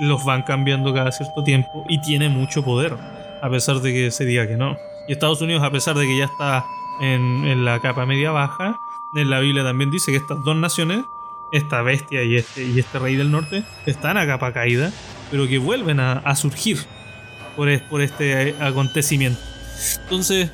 [0.00, 2.94] los van cambiando cada cierto tiempo y tiene mucho poder,
[3.42, 4.76] a pesar de que se diga que no.
[5.08, 6.64] Y Estados Unidos, a pesar de que ya está
[7.00, 8.80] en, en la capa media baja,
[9.14, 11.04] en la Biblia también dice que estas dos naciones
[11.54, 14.92] esta bestia y este, y este rey del norte están a capa caída,
[15.30, 16.78] pero que vuelven a, surgir
[17.56, 19.40] por, por este eh, acontecimiento.
[20.02, 20.50] Entonces,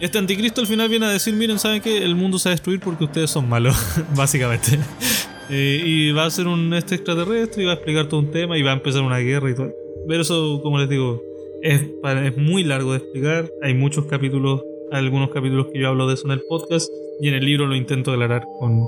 [0.00, 1.98] este anticristo al final viene a decir, miren, ¿saben qué?
[1.98, 3.76] El mundo se va a destruir porque ustedes son malos,
[4.16, 4.78] básicamente.
[5.50, 8.56] Eh, y va a ser un este extraterrestre y va a explicar todo un tema
[8.56, 9.70] y va a empezar una guerra y todo.
[10.08, 11.20] Pero eso, como les digo,
[11.62, 13.50] es, es muy largo de explicar.
[13.60, 14.62] Hay muchos capítulos,
[14.92, 16.88] algunos capítulos que yo hablo de eso en el podcast
[17.20, 18.86] y en el libro lo intento aclarar con,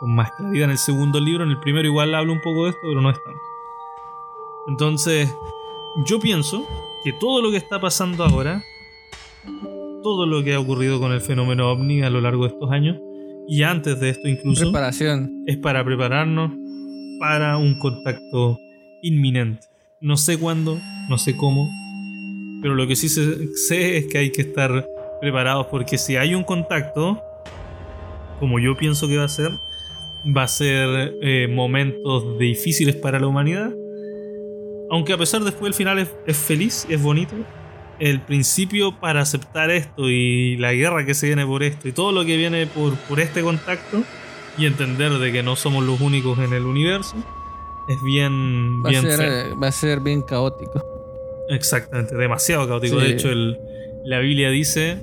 [0.00, 0.64] con más claridad.
[0.64, 3.10] En el segundo libro, en el primero igual hablo un poco de esto, pero no
[3.10, 3.40] es tanto.
[4.66, 5.32] Entonces,
[6.06, 6.66] yo pienso
[7.04, 8.62] que todo lo que está pasando ahora,
[10.02, 12.96] todo lo que ha ocurrido con el fenómeno ovni a lo largo de estos años,
[13.48, 15.44] y antes de esto incluso, Preparación.
[15.46, 16.52] es para prepararnos
[17.18, 18.58] para un contacto
[19.02, 19.66] inminente.
[20.00, 20.78] No sé cuándo,
[21.08, 21.68] no sé cómo,
[22.62, 24.86] pero lo que sí sé es que hay que estar
[25.20, 27.20] preparados porque si hay un contacto,
[28.38, 29.50] como yo pienso que va a ser,
[30.26, 33.72] va a ser eh, momentos difíciles para la humanidad.
[34.90, 37.34] Aunque a pesar después el final es, es feliz, es bonito.
[37.98, 42.12] El principio para aceptar esto y la guerra que se viene por esto y todo
[42.12, 44.02] lo que viene por, por este contacto
[44.58, 47.14] y entender de que no somos los únicos en el universo
[47.88, 50.82] es bien, Va a, ser, va a ser bien caótico.
[51.48, 52.98] Exactamente, demasiado caótico.
[53.00, 53.06] Sí.
[53.06, 53.58] De hecho, el-
[54.04, 55.02] la Biblia dice,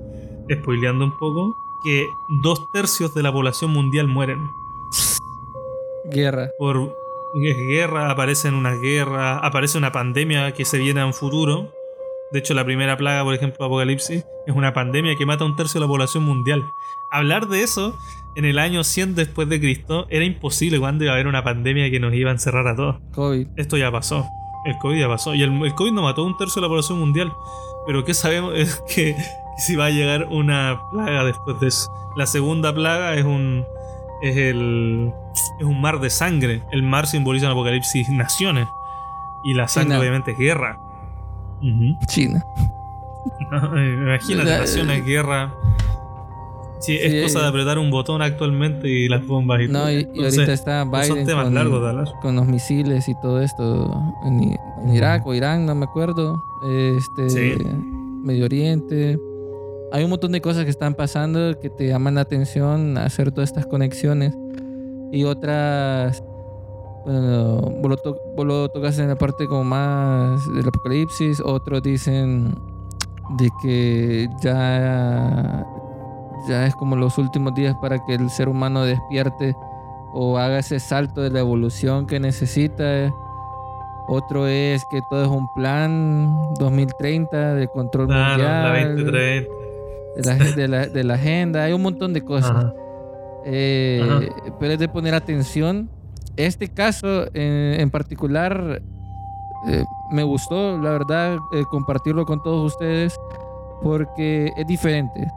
[0.51, 2.07] spoileando un poco, que
[2.43, 4.39] dos tercios de la población mundial mueren.
[6.09, 6.51] Guerra.
[6.57, 6.95] Por
[7.33, 11.73] guerra, aparecen una guerra, aparece una pandemia que se viene a un futuro.
[12.31, 15.55] De hecho, la primera plaga, por ejemplo, Apocalipsis, es una pandemia que mata a un
[15.55, 16.63] tercio de la población mundial.
[17.11, 17.97] Hablar de eso
[18.35, 21.89] en el año 100 después de Cristo era imposible cuando iba a haber una pandemia
[21.89, 23.47] que nos iba a encerrar a todos COVID.
[23.55, 24.25] esto ya pasó.
[24.65, 25.33] El COVID ya pasó.
[25.33, 27.31] Y el, el COVID no mató a un tercio de la población mundial.
[27.85, 28.53] Pero ¿qué sabemos?
[28.57, 29.15] Es que
[29.57, 31.89] si va a llegar una plaga después de eso.
[32.15, 33.65] La segunda plaga es un.
[34.21, 35.11] Es el.
[35.59, 36.63] Es un mar de sangre.
[36.71, 38.67] El mar simboliza en Apocalipsis naciones.
[39.43, 39.99] Y la sangre, China.
[39.99, 40.79] obviamente, es guerra.
[41.61, 41.97] Ujú.
[42.07, 42.43] China.
[43.51, 45.53] Imagínate, La- naciones, guerra.
[46.79, 47.49] Sí, es cosa de eh.
[47.49, 49.91] apretar un botón actualmente y las bombas y No, todo.
[49.91, 54.55] y, y ahorita está Biden temas con, largos con los misiles y todo esto en
[54.93, 56.39] Irak o Irán, no me acuerdo.
[56.63, 57.63] Este, Sí.
[58.23, 59.19] Medio Oriente.
[59.91, 63.49] Hay un montón de cosas que están pasando que te llaman la atención hacer todas
[63.49, 64.33] estas conexiones.
[65.11, 66.21] Y otras,
[67.05, 71.41] bueno, vos lo, to- vos lo tocas en la parte como más del apocalipsis.
[71.43, 72.53] Otros dicen
[73.37, 75.65] de que ya,
[76.49, 79.55] ya es como los últimos días para que el ser humano despierte
[80.13, 83.13] o haga ese salto de la evolución que necesita.
[84.09, 89.56] Otro es que todo es un plan 2030 de control Claro, la mundial, 2030.
[90.21, 92.51] De la, de la- de la agenda, hay un montón de cosas.
[92.51, 92.73] Ajá.
[93.45, 95.89] Eh, pero es de poner atención.
[96.35, 98.81] Este caso eh, en particular
[99.67, 103.17] eh, me gustó, la verdad, eh, compartirlo con todos ustedes
[103.81, 105.27] porque es diferente.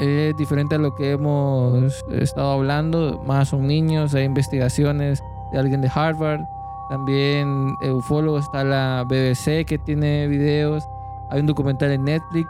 [0.00, 3.20] Es diferente a lo que hemos estado hablando.
[3.26, 6.40] Más son niños, hay investigaciones de alguien de Harvard.
[6.88, 10.88] También ufólogos, está la BBC que tiene videos.
[11.30, 12.48] Hay un documental en Netflix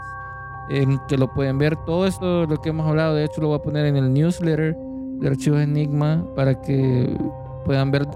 [1.08, 1.76] que lo pueden ver.
[1.84, 4.76] Todo esto, lo que hemos hablado, de hecho, lo voy a poner en el newsletter
[5.20, 7.16] de Archivos Enigma para que
[7.64, 8.06] puedan ver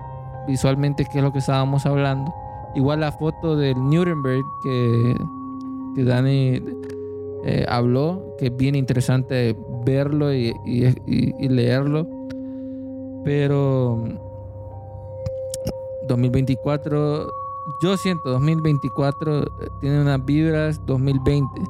[0.46, 2.32] visualmente qué es lo que estábamos hablando.
[2.74, 5.14] Igual la foto del Nuremberg que,
[5.94, 6.60] que Dani
[7.44, 12.06] eh, habló, que es bien interesante verlo y- y leerlo.
[13.24, 14.04] Pero
[16.08, 17.30] 2024,
[17.80, 19.46] yo siento 2024 eh,
[19.80, 21.60] tiene unas vibras 2020.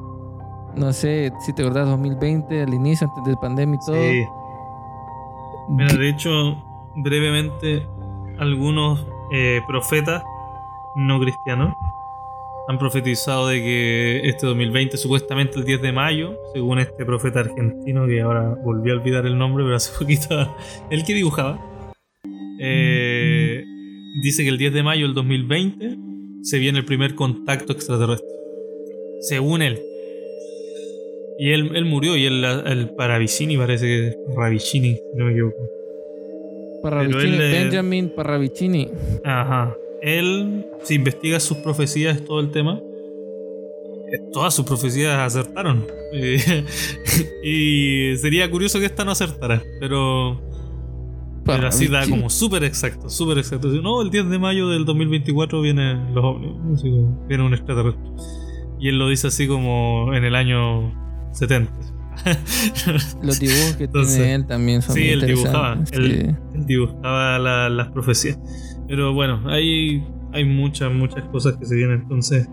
[0.75, 3.95] No sé si te acordás 2020, al inicio, antes de pandemia y todo.
[3.95, 4.25] Sí.
[5.69, 6.57] Mira, de hecho,
[6.95, 7.87] brevemente,
[8.39, 10.23] algunos eh, profetas
[10.95, 11.73] no cristianos
[12.67, 18.07] han profetizado de que este 2020, supuestamente el 10 de mayo, según este profeta argentino
[18.07, 20.55] que ahora volví a olvidar el nombre, pero hace poquito,
[20.89, 21.59] el que dibujaba,
[22.59, 23.63] eh,
[24.21, 25.97] dice que el 10 de mayo del 2020
[26.41, 28.27] se viene el primer contacto extraterrestre.
[29.21, 29.79] Según él.
[31.37, 35.31] Y él, él murió y él, el Paravicini parece que es Ravicini, si no me
[35.31, 35.57] equivoco.
[36.81, 38.89] Parravicini, Pero él, Benjamin Parravicini.
[39.23, 39.75] Ajá.
[40.01, 42.81] Él, si investiga sus profecías, todo el tema,
[44.11, 45.85] eh, todas sus profecías acertaron.
[47.43, 50.39] Y sería curioso que esta no acertara, pero,
[51.43, 53.67] pero así da como súper exacto, súper exacto.
[53.67, 56.83] No, el 10 de mayo del 2024 vienen los ovnis,
[57.27, 58.11] viene un extraterrestre.
[58.79, 61.02] Y él lo dice así como en el año
[61.33, 61.71] 70.
[63.23, 65.75] Los dibujos que Entonces, tiene él también son sí, muy él dibujaba.
[65.75, 65.99] interesantes.
[66.21, 68.39] Él, él dibujaba la- las profecías.
[68.87, 72.01] Pero bueno, hay, hay muchas, muchas cosas que se vienen.
[72.01, 72.47] Entonces,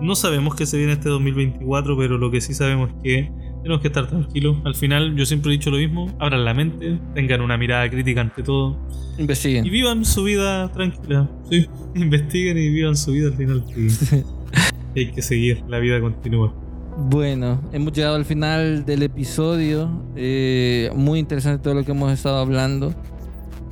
[0.00, 3.32] no sabemos qué se viene este 2024, pero lo que sí sabemos es que
[3.62, 4.58] tenemos que estar tranquilos.
[4.64, 8.20] Al final, yo siempre he dicho lo mismo: abran la mente, tengan una mirada crítica
[8.20, 8.78] ante todo
[9.16, 9.22] Sí.
[9.22, 9.64] Investiguen.
[9.66, 11.30] y vivan su vida tranquila.
[11.50, 13.64] Sí, investiguen y vivan su vida al final.
[13.74, 14.22] sí.
[14.94, 16.54] hay que seguir, la vida continúa.
[16.98, 20.02] Bueno, hemos llegado al final del episodio.
[20.16, 22.94] Eh, muy interesante todo lo que hemos estado hablando.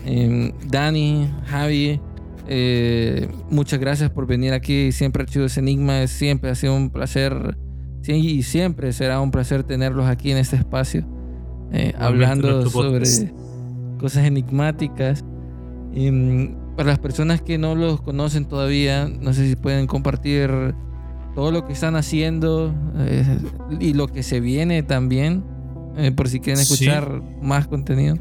[0.04, 2.00] Eh, Dani, Javi,
[2.46, 4.92] eh, muchas gracias por venir aquí.
[4.92, 7.56] Siempre Archivos Enigma, siempre ha sido un placer.
[8.06, 11.06] Y siempre será un placer tenerlos aquí en este espacio.
[11.72, 13.04] eh, hablando sobre
[13.98, 15.24] cosas enigmáticas.
[15.94, 20.74] Mm, para las personas que no los conocen todavía, no sé si pueden compartir
[21.34, 23.38] todo lo que están haciendo eh,
[23.80, 25.44] y lo que se viene también,
[25.96, 26.74] eh, por si quieren Sí.
[26.74, 28.16] escuchar más contenido.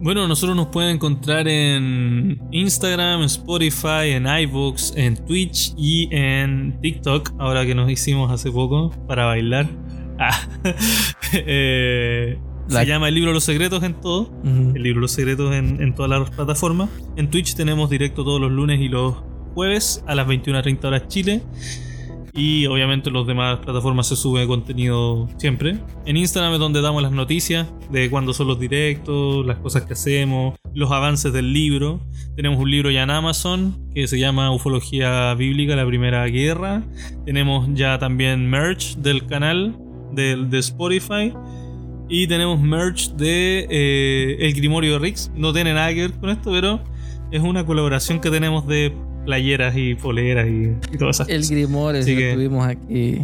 [0.00, 6.78] Bueno, nosotros nos pueden encontrar en Instagram, en Spotify, en iVoox, en Twitch y en
[6.80, 9.66] TikTok, ahora que nos hicimos hace poco para bailar.
[10.20, 10.36] Ah,
[11.32, 14.30] eh, La- Se llama El Libro de los Secretos en todo.
[14.44, 16.90] El Libro de los Secretos en, en todas las plataformas.
[17.16, 19.14] En Twitch tenemos directo todos los lunes y los
[19.58, 21.42] jueves a las 21.30 horas Chile.
[22.32, 25.78] Y obviamente en las demás plataformas se sube contenido siempre.
[26.06, 29.94] En Instagram es donde damos las noticias de cuándo son los directos, las cosas que
[29.94, 31.98] hacemos, los avances del libro.
[32.36, 36.84] Tenemos un libro ya en Amazon que se llama Ufología Bíblica, la Primera Guerra.
[37.26, 39.76] Tenemos ya también merch del canal
[40.12, 41.34] de, de Spotify.
[42.08, 45.32] Y tenemos merch de eh, El Grimorio de Rix.
[45.34, 46.80] No tiene nada que ver con esto, pero
[47.32, 48.94] es una colaboración que tenemos de
[49.28, 51.50] playeras y poleras y, y todas esas El cosas.
[52.14, 53.18] Lo que- tuvimos aquí.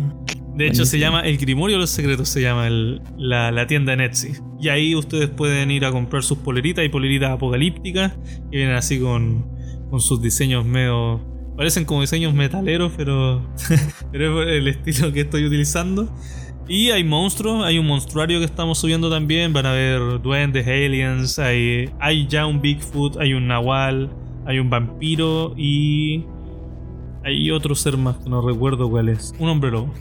[0.54, 3.94] De hecho, se llama El Grimorio de los Secretos, se llama el- la, la tienda
[3.94, 4.32] en Etsy.
[4.60, 8.12] Y ahí ustedes pueden ir a comprar sus poleritas y poleritas apocalípticas
[8.50, 9.46] que vienen así con,
[9.88, 11.22] con sus diseños medio.
[11.56, 13.40] Parecen como diseños metaleros, pero,
[14.12, 16.14] pero es el estilo que estoy utilizando.
[16.68, 19.54] Y hay monstruos, hay un monstruario que estamos subiendo también.
[19.54, 24.10] Van a ver duendes, aliens, hay, hay ya un Bigfoot, hay un Nahual,
[24.46, 26.24] hay un vampiro y.
[27.24, 29.34] Hay otro ser más que no recuerdo cuál es.
[29.38, 29.92] Un hombre lobo.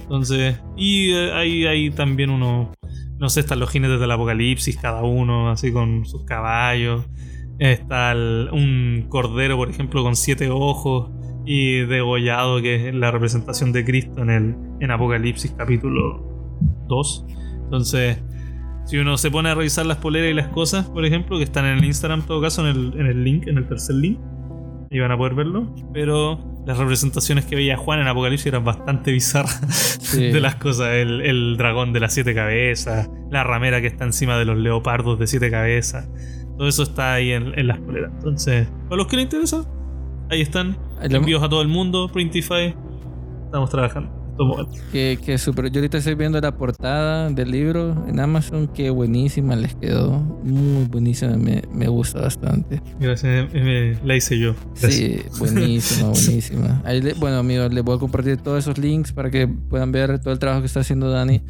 [0.00, 2.72] Entonces, y eh, hay, hay también uno,
[3.18, 7.04] no sé, están los jinetes del apocalipsis, cada uno así con sus caballos.
[7.58, 11.10] Está un cordero, por ejemplo, con siete ojos
[11.46, 16.56] y degollado, que es la representación de Cristo en, el, en Apocalipsis capítulo
[16.88, 17.26] 2.
[17.64, 18.22] Entonces,
[18.84, 21.64] si uno se pone a revisar las poleras y las cosas, por ejemplo, que están
[21.66, 24.18] en el Instagram, en todo caso, en el, en el link, en el tercer link,
[24.90, 25.74] y van a poder verlo.
[25.92, 30.28] Pero las representaciones que veía Juan en Apocalipsis eran bastante bizarras Sí.
[30.32, 30.88] de las cosas.
[30.94, 35.18] El, el dragón de las siete cabezas, la ramera que está encima de los leopardos
[35.18, 36.08] de siete cabezas.
[36.56, 38.12] Todo eso está ahí en, en las poleras.
[38.14, 39.64] Entonces, para los que les interesa,
[40.30, 40.76] ahí están.
[41.02, 42.74] Envíos a todo el mundo, Printify.
[43.46, 44.23] Estamos trabajando.
[44.92, 45.70] Que, que super.
[45.70, 48.68] Yo ahorita estoy viendo la portada del libro en Amazon.
[48.68, 50.10] Que buenísima les quedó.
[50.42, 51.36] Muy buenísima.
[51.36, 52.82] Me, me gusta bastante.
[52.98, 54.54] Gracias, eh, la hice yo.
[54.80, 54.94] Gracias.
[54.94, 56.82] Sí, buenísima, buenísima.
[56.84, 60.18] Ahí le- bueno, amigos, les voy a compartir todos esos links para que puedan ver
[60.20, 61.42] todo el trabajo que está haciendo Dani.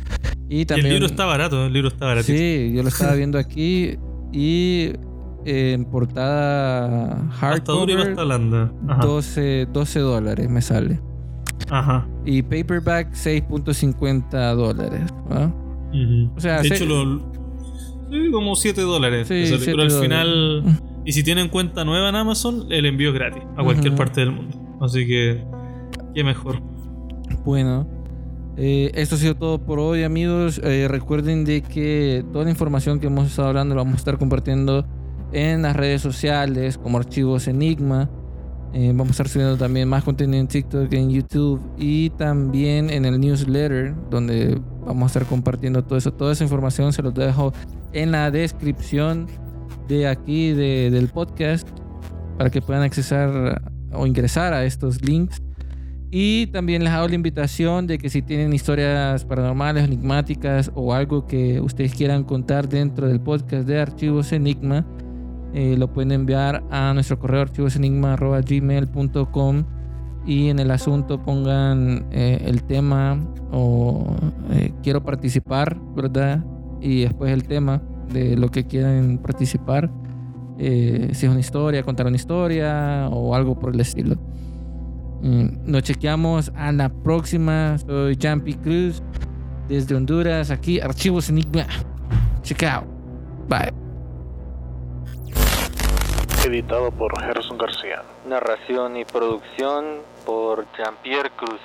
[0.48, 0.90] Y Y el también.
[0.90, 2.26] libro está barato, el libro está barato.
[2.26, 3.96] Sí, yo lo estaba viendo aquí.
[4.32, 4.90] Y
[5.46, 8.72] en portada hardcover, hasta blanda.
[8.88, 9.02] Ajá.
[9.06, 11.00] 12, 12 dólares me sale.
[11.70, 12.06] Ajá.
[12.24, 15.02] Y paperback 6.50 dólares.
[16.38, 17.18] sea, de se- hecho, lo,
[18.10, 19.28] sí, como 7 dólares.
[19.28, 20.64] Sí, pero al final,
[21.04, 24.32] y si tienen cuenta nueva en Amazon, el envío es gratis a cualquier parte del
[24.32, 24.56] mundo.
[24.80, 25.42] Así que,
[26.14, 26.60] qué mejor.
[27.44, 27.86] Bueno,
[28.56, 30.60] eh, esto ha sido todo por hoy, amigos.
[30.62, 34.18] Eh, recuerden de que toda la información que hemos estado hablando la vamos a estar
[34.18, 34.84] compartiendo
[35.32, 38.10] en las redes sociales como Archivos Enigma.
[38.76, 43.04] Eh, vamos a estar subiendo también más contenido en TikTok, en YouTube y también en
[43.04, 46.12] el newsletter donde vamos a estar compartiendo todo eso.
[46.12, 47.52] Toda esa información se los dejo
[47.92, 49.28] en la descripción
[49.86, 51.68] de aquí de- del podcast
[52.36, 53.62] para que puedan accesar
[53.92, 55.40] o ingresar a estos links.
[56.10, 61.26] Y también les hago la invitación de que si tienen historias paranormales, enigmáticas o algo
[61.26, 64.84] que ustedes quieran contar dentro del podcast de Archivos Enigma,
[65.54, 69.64] eh, lo pueden enviar a nuestro correo archivosenigma.gmail.com
[70.26, 73.18] y en el asunto pongan eh, el tema
[73.52, 74.16] o
[74.50, 76.42] eh, quiero participar, ¿verdad?
[76.80, 77.82] Y después el tema
[78.12, 79.90] de lo que quieran participar.
[80.58, 84.16] eh, si es una historia, contar una historia o algo por el estilo.
[85.22, 87.76] Mm, Nos chequeamos a la próxima.
[87.78, 89.02] Soy Jampi Cruz
[89.68, 91.66] Desde Honduras, aquí, Archivos Enigma.
[92.42, 92.84] Check out.
[93.48, 93.83] Bye.
[96.44, 98.02] Editado por Gerson García.
[98.26, 101.60] Narración y producción por Jean-Pierre Cruz.